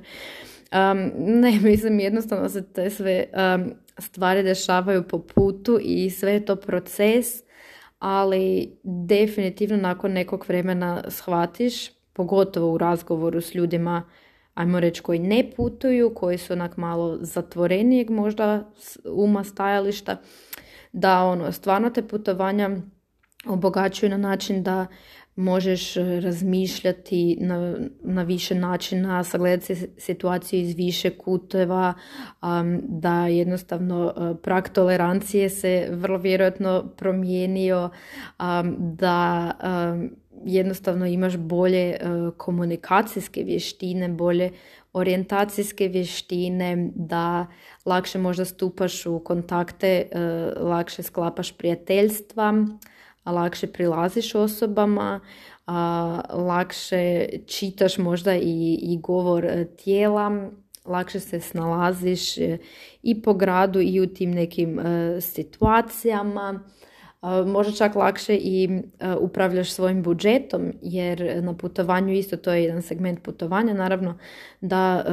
Um, 0.72 1.12
ne, 1.18 1.60
mislim 1.70 2.00
jednostavno 2.00 2.50
se 2.50 2.64
te 2.74 2.90
sve 2.90 3.26
um, 3.56 3.72
stvari 3.98 4.44
dešavaju 4.44 5.04
po 5.04 5.20
putu 5.20 5.80
i 5.82 6.10
sve 6.10 6.34
je 6.34 6.46
to 6.46 6.56
proces, 6.56 7.44
ali 8.02 8.78
definitivno 8.84 9.78
nakon 9.78 10.12
nekog 10.12 10.46
vremena 10.48 11.04
shvatiš, 11.08 11.90
pogotovo 12.14 12.74
u 12.74 12.78
razgovoru 12.78 13.42
s 13.42 13.56
ljudima, 13.56 14.04
ajmo 14.54 14.80
reći, 14.80 15.02
koji 15.02 15.20
ne 15.20 15.52
putuju, 15.56 16.14
koji 16.16 16.38
su 16.38 16.54
onak 16.54 16.78
malo 16.78 17.18
zatvorenijeg 17.22 18.10
možda 18.10 18.72
uma 19.06 19.44
stajališta, 19.44 20.18
da 20.92 21.24
ono, 21.24 21.52
stvarno 21.52 21.90
te 21.90 22.08
putovanja 22.08 22.70
obogaćuju 23.48 24.10
na 24.10 24.18
način 24.18 24.64
da 24.64 24.88
možeš 25.36 25.98
e, 25.98 26.20
razmišljati 26.20 27.38
na, 27.42 27.76
na 28.04 28.24
više 28.24 28.56
načina, 28.56 29.24
sagledati 29.24 29.76
situaciju 29.98 30.60
iz 30.60 30.76
više 30.76 31.10
kuteva, 31.10 31.94
da 32.82 33.28
jednostavno 33.28 34.14
e, 34.16 34.42
prak 34.44 34.70
tolerancije 34.70 35.50
se 35.50 35.88
vrlo 35.92 36.18
vjerojatno 36.18 36.92
promijenio, 36.98 37.90
da 38.78 39.52
jednostavno 40.46 41.06
imaš 41.06 41.38
bolje 41.38 41.90
e, 41.90 41.98
komunikacijske 42.38 43.44
vještine, 43.44 44.10
bolje 44.10 44.52
orijentacijske 44.94 45.88
vještine, 45.88 46.90
da 46.96 47.48
lakše 47.86 48.20
možda 48.20 48.46
stupaš 48.46 49.06
u 49.06 49.20
kontakte, 49.20 50.08
lakše 50.58 51.04
sklapaš 51.04 51.52
prijateljstva, 51.52 52.54
lakše 53.26 53.68
prilaziš 53.68 54.36
osobama, 54.36 55.20
a, 55.68 56.22
lakše 56.34 57.28
čitaš 57.46 57.98
možda 57.98 58.36
i, 58.36 58.80
i 58.82 59.00
govor 59.02 59.46
e, 59.46 59.66
tijela, 59.66 60.50
lakše 60.86 61.20
se 61.20 61.40
snalaziš 61.40 62.38
e, 62.38 62.58
i 63.04 63.22
po 63.22 63.34
gradu 63.34 63.80
i 63.82 64.02
u 64.02 64.08
tim 64.08 64.32
nekim 64.32 64.80
e, 64.80 65.22
situacijama. 65.22 66.64
Možda 67.46 67.74
čak 67.74 67.96
lakše 67.96 68.36
i 68.36 68.82
upravljaš 69.20 69.72
svojim 69.72 70.04
budžetom, 70.04 70.74
jer 70.82 71.44
na 71.44 71.58
putovanju 71.58 72.14
isto 72.14 72.38
to 72.38 72.54
je 72.54 72.64
jedan 72.64 72.82
segment 72.82 73.24
putovanja, 73.24 73.74
naravno 73.74 74.18
da 74.62 75.06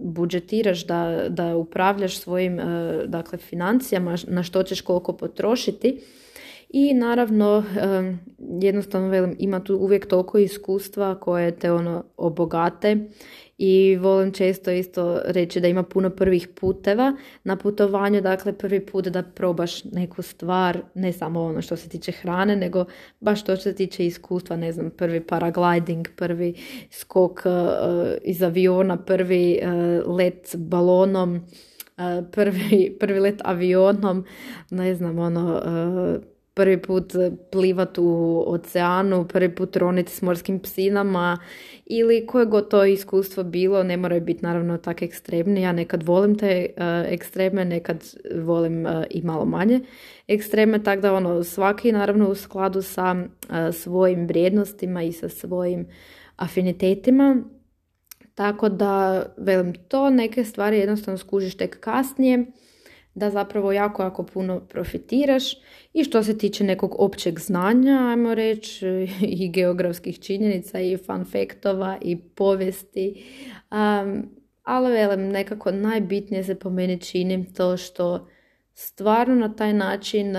budžetiraš, 0.00 0.86
da, 0.86 1.28
da 1.28 1.56
upravljaš 1.56 2.18
svojim 2.18 2.60
dakle, 3.06 3.38
financijama, 3.38 4.16
na 4.26 4.42
što 4.42 4.62
ćeš 4.62 4.80
koliko 4.80 5.12
potrošiti 5.12 6.00
i 6.76 6.94
naravno, 6.94 7.64
jednostavno 8.60 9.08
velim, 9.08 9.36
ima 9.38 9.64
tu 9.64 9.76
uvijek 9.76 10.06
toliko 10.06 10.38
iskustva 10.38 11.20
koje 11.20 11.50
te 11.50 11.72
ono 11.72 12.04
obogate 12.16 12.96
i 13.58 13.96
volim 13.96 14.32
često 14.32 14.70
isto 14.70 15.20
reći 15.24 15.60
da 15.60 15.68
ima 15.68 15.82
puno 15.82 16.10
prvih 16.10 16.48
puteva. 16.48 17.16
Na 17.44 17.56
putovanju, 17.56 18.20
dakle 18.20 18.52
prvi 18.52 18.86
put 18.86 19.04
da 19.08 19.22
probaš 19.22 19.84
neku 19.84 20.22
stvar, 20.22 20.78
ne 20.94 21.12
samo 21.12 21.42
ono 21.42 21.62
što 21.62 21.76
se 21.76 21.88
tiče 21.88 22.12
hrane, 22.12 22.56
nego 22.56 22.84
baš 23.20 23.44
to 23.44 23.56
što 23.56 23.62
se 23.62 23.74
tiče 23.74 24.06
iskustva, 24.06 24.56
ne 24.56 24.72
znam, 24.72 24.90
prvi 24.90 25.20
paragliding, 25.20 26.08
prvi 26.16 26.54
skok 26.90 27.40
uh, 27.44 27.52
iz 28.22 28.42
aviona, 28.42 28.96
prvi 28.96 29.60
uh, 29.62 30.16
let 30.16 30.54
balonom, 30.58 31.34
uh, 31.36 32.30
prvi, 32.32 32.90
prvi 33.00 33.20
let 33.20 33.40
avionom, 33.44 34.24
ne 34.70 34.94
znam, 34.94 35.18
ono, 35.18 35.62
prvi 36.54 36.82
put 36.82 37.12
plivat 37.52 37.98
u 37.98 38.44
oceanu, 38.46 39.28
prvi 39.28 39.54
put 39.54 39.76
roniti 39.76 40.12
s 40.12 40.22
morskim 40.22 40.60
psinama 40.60 41.38
ili 41.86 42.26
koje 42.26 42.46
god 42.46 42.70
to 42.70 42.84
iskustvo 42.84 43.42
bilo, 43.42 43.82
ne 43.82 43.96
moraju 43.96 44.20
biti 44.20 44.44
naravno 44.44 44.78
tako 44.78 45.04
ekstremni. 45.04 45.62
Ja 45.62 45.72
nekad 45.72 46.02
volim 46.02 46.38
te 46.38 46.66
uh, 46.76 46.84
ekstreme, 47.12 47.64
nekad 47.64 48.04
volim 48.34 48.86
uh, 48.86 48.92
i 49.10 49.22
malo 49.22 49.44
manje 49.44 49.80
ekstreme, 50.28 50.82
tako 50.82 51.02
da 51.02 51.14
ono, 51.14 51.44
svaki 51.44 51.92
naravno 51.92 52.28
u 52.28 52.34
skladu 52.34 52.82
sa 52.82 53.16
uh, 53.18 53.74
svojim 53.74 54.26
vrijednostima 54.26 55.02
i 55.02 55.12
sa 55.12 55.28
svojim 55.28 55.86
afinitetima. 56.36 57.42
Tako 58.34 58.68
da, 58.68 59.22
velim, 59.36 59.74
to 59.88 60.10
neke 60.10 60.44
stvari 60.44 60.78
jednostavno 60.78 61.18
skužiš 61.18 61.56
tek 61.56 61.80
kasnije 61.80 62.46
da 63.14 63.30
zapravo 63.30 63.72
jako, 63.72 64.02
jako 64.02 64.22
puno 64.22 64.60
profitiraš 64.60 65.44
i 65.92 66.04
što 66.04 66.22
se 66.22 66.38
tiče 66.38 66.64
nekog 66.64 66.94
općeg 66.98 67.40
znanja, 67.40 68.08
ajmo 68.10 68.34
reći, 68.34 68.86
i 69.40 69.48
geografskih 69.48 70.20
činjenica 70.20 70.80
i 70.80 70.96
fun 70.96 71.26
i 72.00 72.16
povijesti. 72.16 73.24
Um, 73.70 74.28
ali 74.62 74.92
velim, 74.92 75.28
nekako 75.28 75.70
najbitnije 75.70 76.44
se 76.44 76.54
po 76.54 76.70
meni 76.70 77.00
čini 77.00 77.52
to 77.52 77.76
što 77.76 78.28
stvarno 78.74 79.34
na 79.34 79.56
taj 79.56 79.72
način 79.72 80.36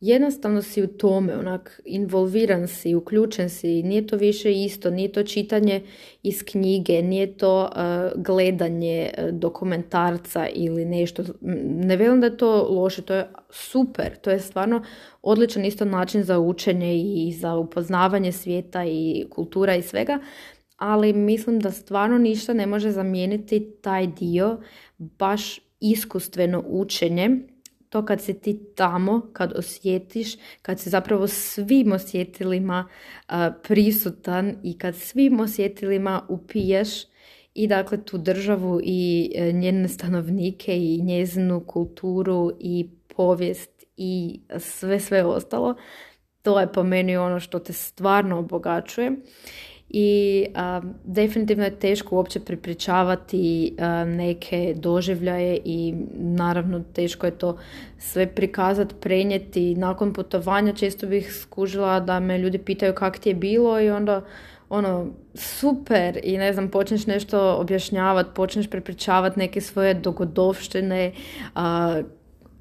jednostavno 0.00 0.62
si 0.62 0.82
u 0.82 0.86
tome, 0.86 1.38
onak, 1.38 1.80
involviran 1.84 2.68
si, 2.68 2.94
uključen 2.94 3.50
si, 3.50 3.82
nije 3.82 4.06
to 4.06 4.16
više 4.16 4.52
isto, 4.52 4.90
nije 4.90 5.12
to 5.12 5.22
čitanje 5.22 5.82
iz 6.22 6.44
knjige, 6.44 7.02
nije 7.02 7.36
to 7.36 7.62
uh, 7.62 8.22
gledanje 8.22 9.10
uh, 9.18 9.28
dokumentarca 9.30 10.48
ili 10.54 10.84
nešto. 10.84 11.22
Ne 11.64 11.96
velim 11.96 12.20
da 12.20 12.26
je 12.26 12.36
to 12.36 12.68
loše, 12.70 13.02
to 13.02 13.14
je 13.14 13.28
super, 13.50 14.16
to 14.16 14.30
je 14.30 14.40
stvarno 14.40 14.82
odličan 15.22 15.64
isto 15.64 15.84
način 15.84 16.22
za 16.22 16.38
učenje 16.38 16.96
i 16.96 17.32
za 17.32 17.54
upoznavanje 17.54 18.32
svijeta 18.32 18.84
i 18.84 19.26
kultura 19.30 19.74
i 19.74 19.82
svega, 19.82 20.18
ali 20.76 21.12
mislim 21.12 21.60
da 21.60 21.70
stvarno 21.70 22.18
ništa 22.18 22.52
ne 22.52 22.66
može 22.66 22.90
zamijeniti 22.90 23.72
taj 23.82 24.06
dio 24.06 24.58
baš 24.98 25.60
iskustveno 25.80 26.64
učenje 26.66 27.30
to 27.90 28.04
kad 28.04 28.20
si 28.20 28.40
ti 28.40 28.60
tamo, 28.74 29.30
kad 29.32 29.52
osjetiš, 29.56 30.36
kad 30.62 30.80
si 30.80 30.90
zapravo 30.90 31.28
svim 31.28 31.92
osjetilima 31.92 32.88
prisutan 33.62 34.56
i 34.62 34.78
kad 34.78 34.96
svim 34.96 35.40
osjetilima 35.40 36.26
upiješ 36.28 36.88
i 37.54 37.66
dakle 37.66 38.04
tu 38.04 38.18
državu 38.18 38.80
i 38.82 39.32
e, 39.34 39.52
njene 39.52 39.88
stanovnike 39.88 40.76
i 40.76 41.02
njezinu 41.02 41.60
kulturu 41.66 42.52
i 42.60 42.90
povijest 43.16 43.84
i 43.96 44.40
sve 44.58 45.00
sve 45.00 45.24
ostalo, 45.24 45.74
to 46.42 46.60
je 46.60 46.72
po 46.72 46.82
meni 46.82 47.16
ono 47.16 47.40
što 47.40 47.58
te 47.58 47.72
stvarno 47.72 48.38
obogaćuje 48.38 49.12
i 49.90 50.46
definitivno 51.04 51.64
je 51.64 51.78
teško 51.78 52.16
uopće 52.16 52.40
pripričavati 52.40 53.74
neke 54.06 54.74
doživljaje 54.76 55.58
i 55.64 55.94
naravno 56.14 56.82
teško 56.92 57.26
je 57.26 57.38
to 57.38 57.56
sve 57.98 58.26
prikazati, 58.26 58.94
prenijeti. 59.00 59.74
Nakon 59.74 60.12
putovanja 60.12 60.72
često 60.72 61.06
bih 61.06 61.34
skužila 61.34 62.00
da 62.00 62.20
me 62.20 62.38
ljudi 62.38 62.58
pitaju 62.58 62.94
kak 62.94 63.18
ti 63.18 63.28
je 63.28 63.34
bilo 63.34 63.80
i 63.80 63.90
onda 63.90 64.24
ono, 64.68 65.06
super 65.34 66.20
i 66.22 66.38
ne 66.38 66.52
znam, 66.52 66.68
počneš 66.68 67.06
nešto 67.06 67.56
objašnjavati, 67.56 68.30
počneš 68.34 68.70
prepričavati 68.70 69.38
neke 69.38 69.60
svoje 69.60 69.94
dogodovštine, 69.94 71.12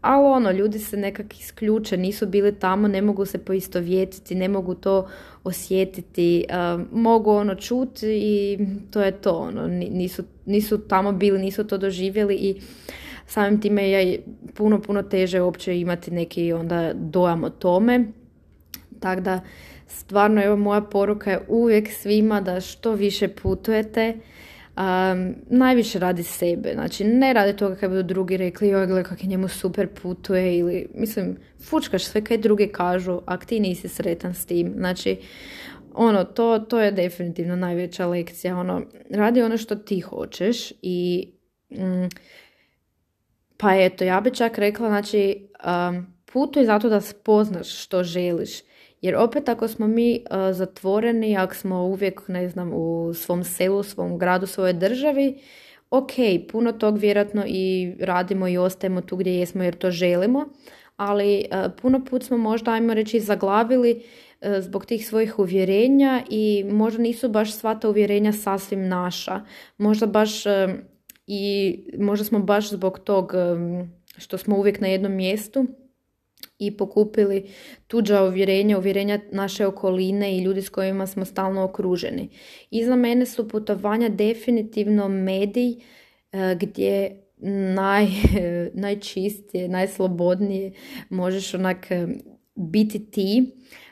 ali 0.01 0.25
ono, 0.25 0.51
ljudi 0.51 0.79
se 0.79 0.97
nekak 0.97 1.39
isključe, 1.39 1.97
nisu 1.97 2.27
bili 2.27 2.55
tamo, 2.55 2.87
ne 2.87 3.01
mogu 3.01 3.25
se 3.25 3.37
poistovjetiti, 3.37 4.35
ne 4.35 4.47
mogu 4.47 4.75
to 4.75 5.07
osjetiti, 5.43 6.45
mogu 6.91 7.31
ono 7.31 7.55
čuti 7.55 8.07
i 8.07 8.59
to 8.91 9.01
je 9.01 9.11
to, 9.11 9.31
ono, 9.31 9.67
nisu, 9.67 10.23
nisu 10.45 10.77
tamo 10.77 11.11
bili, 11.11 11.39
nisu 11.39 11.67
to 11.67 11.77
doživjeli 11.77 12.35
i 12.35 12.61
samim 13.27 13.61
time 13.61 13.89
je 13.89 14.21
puno, 14.53 14.81
puno 14.81 15.03
teže 15.03 15.41
uopće 15.41 15.79
imati 15.79 16.11
neki 16.11 16.53
onda 16.53 16.93
dojam 16.93 17.43
o 17.43 17.49
tome. 17.49 18.05
Tako 18.99 19.21
da, 19.21 19.39
stvarno, 19.87 20.43
evo 20.43 20.55
moja 20.55 20.81
poruka 20.81 21.31
je 21.31 21.45
uvijek 21.47 21.89
svima 21.91 22.41
da 22.41 22.61
što 22.61 22.91
više 22.91 23.27
putujete, 23.27 24.17
najviše 25.49 25.99
radi 25.99 26.23
sebe. 26.23 26.73
Znači, 26.73 27.03
ne 27.03 27.33
radi 27.33 27.57
toga 27.57 27.75
kad 27.75 27.89
budu 27.89 28.03
drugi 28.03 28.37
rekli, 28.37 28.67
joj, 28.67 28.85
gledaj 28.87 29.03
kak 29.03 29.23
je 29.23 29.27
njemu 29.27 29.47
super 29.47 29.87
putuje 30.01 30.57
ili, 30.57 30.87
mislim, 30.93 31.37
fučkaš 31.69 32.03
sve 32.03 32.23
kaj 32.23 32.37
drugi 32.37 32.67
kažu, 32.67 33.21
a 33.25 33.37
ti 33.37 33.59
nisi 33.59 33.87
sretan 33.87 34.33
s 34.33 34.45
tim. 34.45 34.73
Znači, 34.77 35.17
ono, 35.93 36.23
to, 36.23 36.59
to 36.59 36.79
je 36.79 36.91
definitivno 36.91 37.55
najveća 37.55 38.07
lekcija. 38.07 38.57
Ono, 38.57 38.81
radi 39.09 39.41
ono 39.41 39.57
što 39.57 39.75
ti 39.75 39.99
hoćeš 39.99 40.71
i 40.81 41.29
mm, 41.69 42.07
pa 43.57 43.75
eto, 43.75 44.03
ja 44.03 44.21
bi 44.21 44.35
čak 44.35 44.57
rekla, 44.57 44.87
znači, 44.87 45.49
um, 45.89 46.07
putuj 46.33 46.65
zato 46.65 46.89
da 46.89 47.01
spoznaš 47.01 47.83
što 47.83 48.03
želiš. 48.03 48.68
Jer 49.01 49.15
opet 49.15 49.49
ako 49.49 49.67
smo 49.67 49.87
mi 49.87 50.23
zatvoreni, 50.51 51.37
ako 51.37 51.55
smo 51.55 51.83
uvijek, 51.83 52.27
ne 52.27 52.49
znam, 52.49 52.71
u 52.73 53.13
svom 53.13 53.43
selu, 53.43 53.83
svom 53.83 54.17
gradu, 54.17 54.47
svojoj 54.47 54.73
državi, 54.73 55.37
ok, 55.89 56.11
puno 56.51 56.71
tog 56.71 56.97
vjerojatno 56.97 57.43
i 57.47 57.95
radimo 57.99 58.47
i 58.47 58.57
ostajemo 58.57 59.01
tu 59.01 59.15
gdje 59.15 59.39
jesmo 59.39 59.63
jer 59.63 59.75
to 59.75 59.91
želimo, 59.91 60.45
ali 60.97 61.45
puno 61.81 62.05
put 62.05 62.23
smo 62.23 62.37
možda, 62.37 62.71
ajmo 62.71 62.93
reći, 62.93 63.19
zaglavili 63.19 64.03
zbog 64.59 64.85
tih 64.85 65.07
svojih 65.07 65.39
uvjerenja 65.39 66.23
i 66.29 66.65
možda 66.71 67.01
nisu 67.01 67.29
baš 67.29 67.53
sva 67.53 67.75
ta 67.75 67.89
uvjerenja 67.89 68.33
sasvim 68.33 68.87
naša. 68.87 69.41
Možda 69.77 70.05
baš 70.05 70.43
i 71.27 71.77
možda 71.97 72.25
smo 72.25 72.39
baš 72.39 72.69
zbog 72.69 72.99
tog 72.99 73.33
što 74.17 74.37
smo 74.37 74.57
uvijek 74.57 74.79
na 74.81 74.87
jednom 74.87 75.11
mjestu 75.11 75.65
i 76.59 76.77
pokupili 76.77 77.49
tuđa 77.87 78.23
uvjerenja, 78.23 78.77
uvjerenja 78.77 79.19
naše 79.31 79.65
okoline 79.65 80.37
i 80.37 80.43
ljudi 80.43 80.61
s 80.61 80.69
kojima 80.69 81.07
smo 81.07 81.25
stalno 81.25 81.63
okruženi. 81.63 82.29
I 82.71 82.85
za 82.85 82.95
mene 82.95 83.25
su 83.25 83.47
putovanja 83.47 84.09
definitivno 84.09 85.07
medij 85.07 85.71
e, 85.71 85.77
gdje 86.59 87.23
naj, 87.75 88.07
najčistije, 88.83 89.67
najslobodnije 89.67 90.71
možeš 91.09 91.53
onak 91.53 91.91
e, 91.91 92.07
biti 92.55 93.11
ti, 93.11 93.51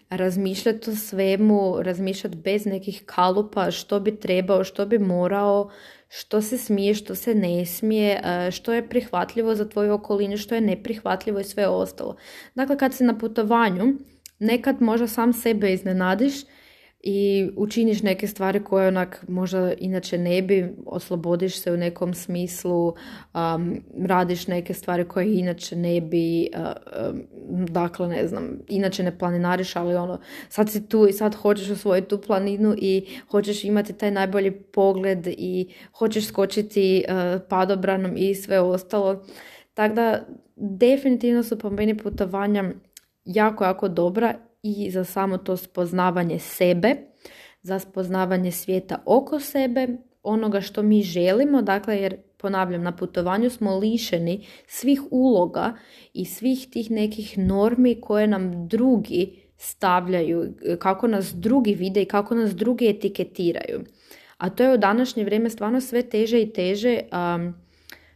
razmišljati 0.09 0.89
o 0.89 0.95
svemu, 0.95 1.75
razmišljati 1.81 2.37
bez 2.37 2.65
nekih 2.65 3.03
kalupa 3.05 3.71
što 3.71 3.99
bi 3.99 4.19
trebao, 4.19 4.63
što 4.63 4.85
bi 4.85 4.99
morao, 4.99 5.69
što 6.09 6.41
se 6.41 6.57
smije, 6.57 6.93
što 6.93 7.15
se 7.15 7.35
ne 7.35 7.65
smije, 7.65 8.21
e, 8.23 8.51
što 8.51 8.73
je 8.73 8.89
prihvatljivo 8.89 9.55
za 9.55 9.69
tvoju 9.69 9.93
okolinu, 9.93 10.37
što 10.37 10.55
je 10.55 10.61
neprihvatljivo 10.61 11.39
i 11.39 11.43
sve 11.43 11.67
ostalo. 11.67 12.15
Dakle, 12.55 12.77
kad 12.77 12.93
si 12.93 13.03
na 13.03 13.17
putovanju, 13.17 13.93
nekad 14.39 14.81
možda 14.81 15.07
sam 15.07 15.33
sebe 15.33 15.73
iznenadiš 15.73 16.33
i 17.09 17.49
učiniš 17.55 18.01
neke 18.01 18.27
stvari 18.27 18.63
koje 18.63 18.87
onak 18.87 19.25
možda 19.27 19.73
inače 19.73 20.17
ne 20.17 20.41
bi, 20.41 20.75
oslobodiš 20.85 21.61
se 21.61 21.71
u 21.71 21.77
nekom 21.77 22.13
smislu, 22.13 22.87
um, 22.87 23.83
radiš 24.05 24.47
neke 24.47 24.73
stvari 24.73 25.07
koje 25.07 25.39
inače 25.39 25.75
ne 25.75 26.01
bi, 26.01 26.49
uh, 26.55 26.61
um, 27.09 27.65
dakle 27.65 28.07
ne 28.07 28.27
znam, 28.27 28.59
inače 28.67 29.03
ne 29.03 29.17
planinariš, 29.17 29.75
ali 29.75 29.95
ono, 29.95 30.19
sad 30.49 30.69
si 30.69 30.87
tu 30.87 31.07
i 31.09 31.13
sad 31.13 31.35
hoćeš 31.35 31.69
osvojiti 31.69 32.07
tu 32.07 32.21
planinu 32.21 32.75
i 32.77 33.05
hoćeš 33.31 33.63
imati 33.63 33.93
taj 33.93 34.11
najbolji 34.11 34.51
pogled 34.51 35.27
i 35.27 35.73
hoćeš 35.97 36.27
skočiti 36.27 37.03
uh, 37.09 37.41
padobranom 37.49 38.11
i 38.17 38.35
sve 38.35 38.59
ostalo. 38.59 39.25
Tako 39.73 39.95
da 39.95 40.25
definitivno 40.55 41.43
su 41.43 41.59
po 41.59 41.69
meni 41.69 41.97
putovanja 41.97 42.71
jako, 43.25 43.63
jako 43.63 43.87
dobra 43.87 44.35
i 44.67 44.91
za 44.91 45.03
samo 45.03 45.37
to 45.37 45.57
spoznavanje 45.57 46.39
sebe, 46.39 46.95
za 47.61 47.79
spoznavanje 47.79 48.51
svijeta 48.51 49.03
oko 49.05 49.39
sebe, 49.39 49.87
onoga 50.23 50.61
što 50.61 50.83
mi 50.83 51.03
želimo, 51.03 51.61
dakle 51.61 51.97
jer 51.97 52.17
ponavljam, 52.37 52.83
na 52.83 52.95
putovanju 52.95 53.49
smo 53.49 53.77
lišeni 53.77 54.45
svih 54.67 55.01
uloga 55.11 55.73
i 56.13 56.25
svih 56.25 56.67
tih 56.71 56.91
nekih 56.91 57.37
normi 57.37 58.01
koje 58.01 58.27
nam 58.27 58.67
drugi 58.67 59.43
stavljaju, 59.57 60.53
kako 60.79 61.07
nas 61.07 61.33
drugi 61.35 61.73
vide 61.73 62.01
i 62.01 62.05
kako 62.05 62.35
nas 62.35 62.55
drugi 62.55 62.89
etiketiraju. 62.89 63.83
A 64.37 64.49
to 64.49 64.63
je 64.63 64.73
u 64.73 64.77
današnje 64.77 65.23
vrijeme 65.23 65.49
stvarno 65.49 65.81
sve 65.81 66.01
teže 66.01 66.41
i 66.41 66.53
teže 66.53 66.99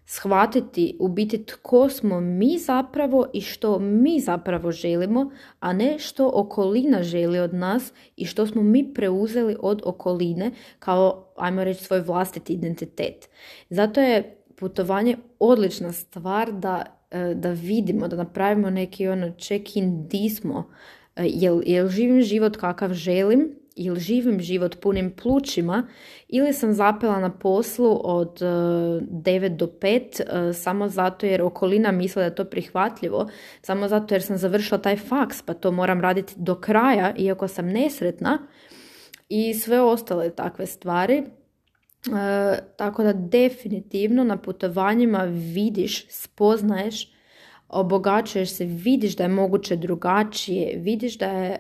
shvatiti 0.05 0.97
u 0.99 1.07
biti 1.07 1.45
tko 1.45 1.89
smo 1.89 2.19
mi 2.19 2.57
zapravo 2.57 3.25
i 3.33 3.41
što 3.41 3.79
mi 3.79 4.19
zapravo 4.19 4.71
želimo, 4.71 5.31
a 5.59 5.73
ne 5.73 5.99
što 5.99 6.31
okolina 6.33 7.03
želi 7.03 7.39
od 7.39 7.53
nas 7.53 7.93
i 8.15 8.25
što 8.25 8.47
smo 8.47 8.63
mi 8.63 8.93
preuzeli 8.93 9.55
od 9.59 9.81
okoline 9.85 10.51
kao, 10.79 11.33
ajmo 11.37 11.63
reći, 11.63 11.83
svoj 11.83 11.99
vlastiti 11.99 12.53
identitet. 12.53 13.29
Zato 13.69 14.01
je 14.01 14.37
putovanje 14.55 15.17
odlična 15.39 15.91
stvar 15.91 16.51
da, 16.51 16.83
e, 17.11 17.33
da 17.35 17.51
vidimo, 17.51 18.07
da 18.07 18.15
napravimo 18.15 18.69
neki 18.69 19.07
ono 19.07 19.31
check-in 19.37 20.07
di 20.07 20.29
smo, 20.29 20.69
e, 21.15 21.23
jel, 21.25 21.61
jel 21.65 21.87
živim 21.87 22.21
život 22.21 22.57
kakav 22.57 22.93
želim, 22.93 23.61
ili 23.75 23.99
živim 23.99 24.39
život 24.39 24.79
punim 24.81 25.12
plućima 25.12 25.88
ili 26.27 26.53
sam 26.53 26.73
zapela 26.73 27.19
na 27.19 27.29
poslu 27.29 28.01
od 28.03 28.39
9 28.39 29.45
e, 29.45 29.49
do 29.49 29.67
5 29.67 30.49
e, 30.49 30.53
samo 30.53 30.89
zato 30.89 31.25
jer 31.25 31.41
okolina 31.41 31.91
misle 31.91 32.19
da 32.21 32.25
je 32.25 32.36
to 32.36 32.45
prihvatljivo, 32.45 33.29
samo 33.62 33.88
zato 33.88 34.15
jer 34.15 34.21
sam 34.23 34.38
završila 34.38 34.81
taj 34.81 34.97
faks 34.97 35.41
pa 35.41 35.53
to 35.53 35.71
moram 35.71 36.01
raditi 36.01 36.34
do 36.38 36.55
kraja 36.55 37.13
iako 37.17 37.47
sam 37.47 37.67
nesretna 37.67 38.47
i 39.29 39.53
sve 39.53 39.81
ostale 39.81 40.29
takve 40.29 40.65
stvari. 40.65 41.17
E, 41.17 41.23
tako 42.77 43.03
da 43.03 43.13
definitivno 43.13 44.23
na 44.23 44.38
putovanjima 44.38 45.23
vidiš, 45.29 46.07
spoznaješ 46.10 47.20
obogaćuješ 47.71 48.49
se, 48.49 48.65
vidiš 48.65 49.15
da 49.15 49.23
je 49.23 49.29
moguće 49.29 49.75
drugačije, 49.75 50.77
vidiš 50.77 51.17
da 51.17 51.25
je 51.25 51.60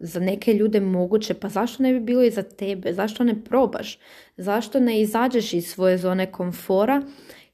za 0.00 0.20
neke 0.20 0.54
ljude 0.54 0.80
moguće, 0.80 1.34
pa 1.34 1.48
zašto 1.48 1.82
ne 1.82 1.92
bi 1.92 2.00
bilo 2.00 2.22
i 2.22 2.30
za 2.30 2.42
tebe, 2.42 2.92
zašto 2.92 3.24
ne 3.24 3.44
probaš, 3.44 3.98
zašto 4.36 4.80
ne 4.80 5.00
izađeš 5.00 5.52
iz 5.52 5.66
svoje 5.66 5.98
zone 5.98 6.32
komfora 6.32 7.02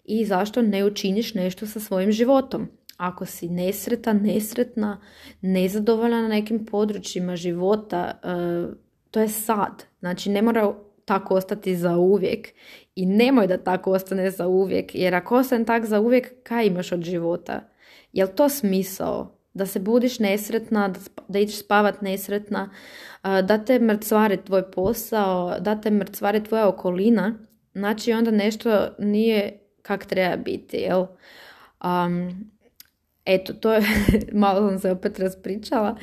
i 0.04 0.24
zašto 0.24 0.62
ne 0.62 0.84
učiniš 0.84 1.34
nešto 1.34 1.66
sa 1.66 1.80
svojim 1.80 2.12
životom. 2.12 2.68
Ako 2.96 3.26
si 3.26 3.48
nesretan, 3.48 4.20
nesretna, 4.22 5.00
nezadovoljna 5.40 6.22
na 6.22 6.28
nekim 6.28 6.66
područjima 6.66 7.36
života, 7.36 8.20
to 9.10 9.20
je 9.20 9.28
sad. 9.28 9.84
Znači 10.00 10.30
ne 10.30 10.42
mora 10.42 10.74
tako 11.04 11.34
ostati 11.34 11.76
za 11.76 11.96
uvijek 11.96 12.48
i 12.94 13.06
nemoj 13.06 13.46
da 13.46 13.58
tako 13.58 13.92
ostane 13.92 14.30
za 14.30 14.46
uvijek, 14.46 14.94
jer 14.94 15.14
ako 15.14 15.36
ostane 15.36 15.64
tak 15.64 15.84
za 15.84 16.00
uvijek, 16.00 16.42
kaj 16.42 16.66
imaš 16.66 16.92
od 16.92 17.02
života? 17.02 17.68
Jel 18.14 18.28
to 18.36 18.48
smisao? 18.48 19.30
Da 19.54 19.66
se 19.66 19.80
budiš 19.80 20.18
nesretna, 20.18 20.94
da 21.28 21.38
ideš 21.38 21.58
spavat 21.58 22.02
nesretna, 22.02 22.70
da 23.22 23.64
te 23.64 23.78
mrcvari 23.78 24.36
tvoj 24.44 24.70
posao, 24.70 25.60
da 25.60 25.80
te 25.80 25.90
mrcvari 25.90 26.44
tvoja 26.44 26.68
okolina, 26.68 27.38
znači 27.74 28.12
onda 28.12 28.30
nešto 28.30 28.88
nije 28.98 29.58
kak 29.82 30.06
treba 30.06 30.36
biti, 30.36 30.76
jel? 30.76 31.06
Um, 31.84 32.50
eto, 33.24 33.52
to 33.52 33.72
je, 33.72 33.82
malo 34.32 34.68
sam 34.68 34.78
se 34.78 34.90
opet 34.90 35.18
raspričala. 35.18 35.96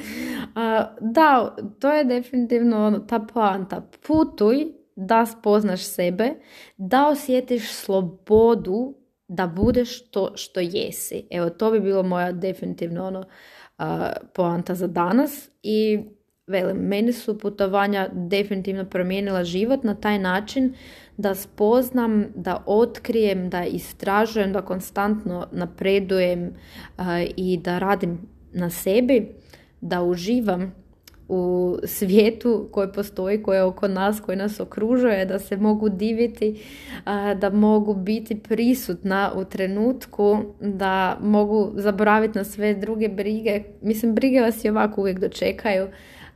da, 1.02 1.56
to 1.80 1.94
je 1.94 2.04
definitivno 2.04 2.86
ono, 2.88 3.00
ta 3.00 3.20
poanta. 3.20 3.90
Putuj 4.08 4.68
da 4.96 5.26
spoznaš 5.26 5.84
sebe, 5.84 6.34
da 6.78 7.08
osjetiš 7.08 7.72
slobodu 7.72 9.01
da 9.32 9.48
budeš 9.48 10.10
to 10.10 10.32
što 10.36 10.60
jesi. 10.60 11.28
Evo, 11.30 11.50
to 11.50 11.72
bi 11.72 11.80
bilo 11.80 12.04
moja 12.04 12.32
definitivno 12.32 13.08
ono, 13.08 13.24
poanta 14.34 14.76
za 14.76 14.88
danas 14.88 15.50
i 15.64 16.00
velim, 16.48 16.78
meni 16.78 17.14
su 17.14 17.40
putovanja 17.40 18.10
definitivno 18.14 18.86
promijenila 18.86 19.44
život 19.44 19.84
na 19.84 19.96
taj 19.96 20.20
način 20.20 20.74
da 21.18 21.36
spoznam, 21.36 22.26
da 22.36 22.64
otkrijem, 22.66 23.50
da 23.50 23.66
istražujem, 23.66 24.54
da 24.54 24.62
konstantno 24.62 25.48
napredujem 25.52 26.54
i 27.36 27.58
da 27.58 27.80
radim 27.80 28.20
na 28.54 28.70
sebi, 28.70 29.36
da 29.82 30.02
uživam 30.02 30.81
u 31.34 31.78
svijetu 31.84 32.68
koji 32.72 32.88
postoji, 32.92 33.44
koji 33.44 33.58
je 33.58 33.64
oko 33.64 33.88
nas, 33.88 34.20
koji 34.20 34.38
nas 34.38 34.60
okružuje, 34.60 35.26
da 35.26 35.40
se 35.40 35.58
mogu 35.58 35.90
diviti, 35.90 36.62
da 37.38 37.50
mogu 37.50 37.94
biti 37.94 38.40
prisutna 38.40 39.32
u 39.36 39.46
trenutku, 39.46 40.38
da 40.60 41.18
mogu 41.22 41.72
zaboraviti 41.76 42.38
na 42.38 42.44
sve 42.44 42.74
druge 42.74 43.10
brige. 43.10 43.64
Mislim, 43.82 44.16
brige 44.16 44.42
vas 44.42 44.66
i 44.66 44.70
ovako 44.70 45.02
uvijek 45.02 45.20
dočekaju. 45.20 45.88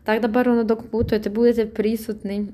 Tako 0.03 0.21
da 0.21 0.27
bar 0.27 0.49
ono 0.49 0.63
dok 0.63 0.79
putujete, 0.91 1.29
budete 1.29 1.65
prisutni 1.65 2.47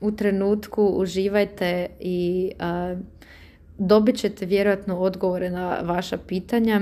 u 0.00 0.12
trenutku, 0.12 0.84
uživajte 0.84 1.86
i 2.00 2.50
dobit 3.78 4.16
ćete 4.16 4.46
vjerojatno 4.46 4.98
odgovore 4.98 5.50
na 5.50 5.80
vaša 5.82 6.18
pitanja, 6.18 6.80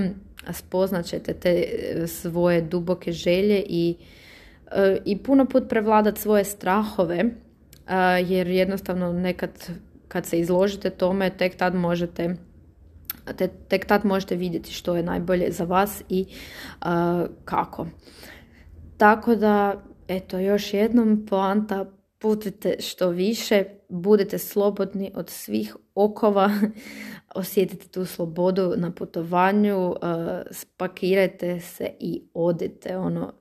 spoznat 0.52 1.06
ćete 1.06 1.34
te 1.34 1.50
e, 1.50 2.06
svoje 2.06 2.60
duboke 2.60 3.12
želje 3.12 3.64
i 3.68 3.96
i 5.04 5.18
puno 5.18 5.46
put 5.46 5.68
prevladat 5.68 6.18
svoje 6.18 6.44
strahove, 6.44 7.24
jer 8.26 8.46
jednostavno 8.46 9.12
nekad 9.12 9.50
kad 10.08 10.26
se 10.26 10.38
izložite 10.38 10.90
tome, 10.90 11.30
tek 11.30 11.56
tad 11.56 11.74
možete 11.74 12.36
te, 13.32 13.48
tek 13.48 13.86
tad 13.86 14.04
možete 14.04 14.36
vidjeti 14.36 14.72
što 14.72 14.96
je 14.96 15.02
najbolje 15.02 15.52
za 15.52 15.64
vas 15.64 16.02
i 16.08 16.26
kako. 17.44 17.86
Tako 18.96 19.34
da, 19.34 19.82
eto, 20.08 20.38
još 20.38 20.74
jednom 20.74 21.26
poanta, 21.30 21.86
putite 22.18 22.76
što 22.80 23.08
više, 23.08 23.64
budete 23.88 24.38
slobodni 24.38 25.12
od 25.14 25.30
svih 25.30 25.76
okova, 25.94 26.50
osjetite 27.34 27.88
tu 27.88 28.04
slobodu 28.04 28.74
na 28.76 28.90
putovanju, 28.90 29.94
spakirajte 30.50 31.60
se 31.60 31.90
i 32.00 32.22
odite, 32.34 32.96
ono, 32.96 33.32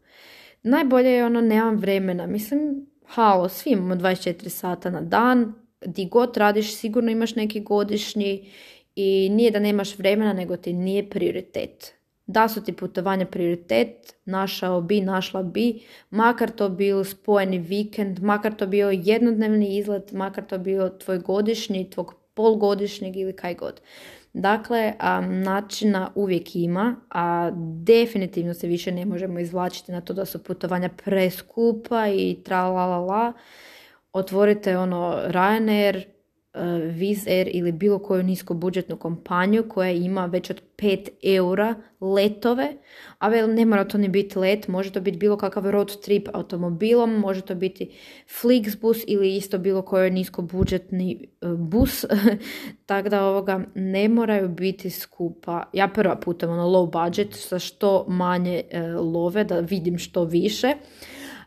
najbolje 0.63 1.09
je 1.09 1.25
ono, 1.25 1.41
nemam 1.41 1.75
vremena, 1.75 2.27
mislim, 2.27 2.85
halo, 3.05 3.49
svi 3.49 3.71
imamo 3.71 3.95
24 3.95 4.49
sata 4.49 4.89
na 4.89 5.01
dan, 5.01 5.53
di 5.85 6.05
god 6.05 6.37
radiš, 6.37 6.75
sigurno 6.75 7.11
imaš 7.11 7.35
neki 7.35 7.59
godišnji 7.59 8.51
i 8.95 9.29
nije 9.31 9.51
da 9.51 9.59
nemaš 9.59 9.97
vremena, 9.97 10.33
nego 10.33 10.57
ti 10.57 10.73
nije 10.73 11.09
prioritet. 11.09 11.93
Da 12.25 12.47
su 12.47 12.63
ti 12.63 12.73
putovanja 12.73 13.25
prioritet, 13.25 14.15
našao 14.25 14.81
bi, 14.81 15.01
našla 15.01 15.43
bi, 15.43 15.79
makar 16.09 16.51
to 16.51 16.69
bio 16.69 17.03
spojeni 17.03 17.57
vikend, 17.57 18.19
makar 18.19 18.55
to 18.55 18.67
bio 18.67 18.89
jednodnevni 18.89 19.77
izlet, 19.77 20.11
makar 20.11 20.45
to 20.45 20.57
bio 20.57 20.89
tvoj 20.89 21.17
godišnji, 21.19 21.89
tvog 21.89 22.15
polgodišnjeg 22.33 23.17
ili 23.17 23.35
kaj 23.35 23.55
god. 23.55 23.81
Dakle, 24.33 24.93
načina 25.21 26.11
uvijek 26.15 26.55
ima, 26.55 26.95
a 27.09 27.51
definitivno 27.83 28.53
se 28.53 28.67
više 28.67 28.91
ne 28.91 29.05
možemo 29.05 29.39
izvlačiti 29.39 29.91
na 29.91 30.01
to 30.01 30.13
da 30.13 30.25
su 30.25 30.43
putovanja 30.43 30.89
preskupa 31.05 32.07
i 32.07 32.37
tra 32.43 32.63
la 32.63 32.85
la 32.85 32.99
la. 32.99 33.33
Otvorite 34.13 34.77
ono 34.77 35.21
Ryanair, 35.27 36.12
Wizz 36.53 37.27
Air 37.27 37.49
ili 37.51 37.71
bilo 37.71 37.99
koju 37.99 38.23
niskobudžetnu 38.23 38.97
kompaniju 38.97 39.69
koja 39.69 39.91
ima 39.91 40.25
već 40.25 40.49
od 40.49 40.61
5 40.77 41.09
eura 41.23 41.75
letove, 42.01 42.73
a 43.17 43.29
vel, 43.29 43.53
ne 43.53 43.65
mora 43.65 43.83
to 43.83 43.97
ni 43.97 44.09
biti 44.09 44.39
let, 44.39 44.67
može 44.67 44.91
to 44.91 45.01
biti 45.01 45.17
bilo 45.17 45.37
kakav 45.37 45.69
road 45.69 46.01
trip 46.01 46.27
automobilom, 46.33 47.19
može 47.19 47.41
to 47.41 47.55
biti 47.55 47.91
Flixbus 48.41 49.03
ili 49.07 49.35
isto 49.35 49.57
bilo 49.57 49.81
koji 49.81 50.11
niskobudžetni 50.11 51.27
e, 51.41 51.47
bus, 51.47 52.05
tako 52.85 53.09
da 53.09 53.25
ovoga 53.25 53.65
ne 53.75 54.09
moraju 54.09 54.49
biti 54.49 54.89
skupa. 54.89 55.63
Ja 55.73 55.87
prva 55.87 56.15
putam 56.15 56.49
ono 56.49 56.67
low 56.67 57.05
budget 57.05 57.29
sa 57.31 57.59
što 57.59 58.05
manje 58.07 58.63
e, 58.71 58.81
love 58.87 59.43
da 59.43 59.59
vidim 59.59 59.97
što 59.97 60.23
više. 60.23 60.73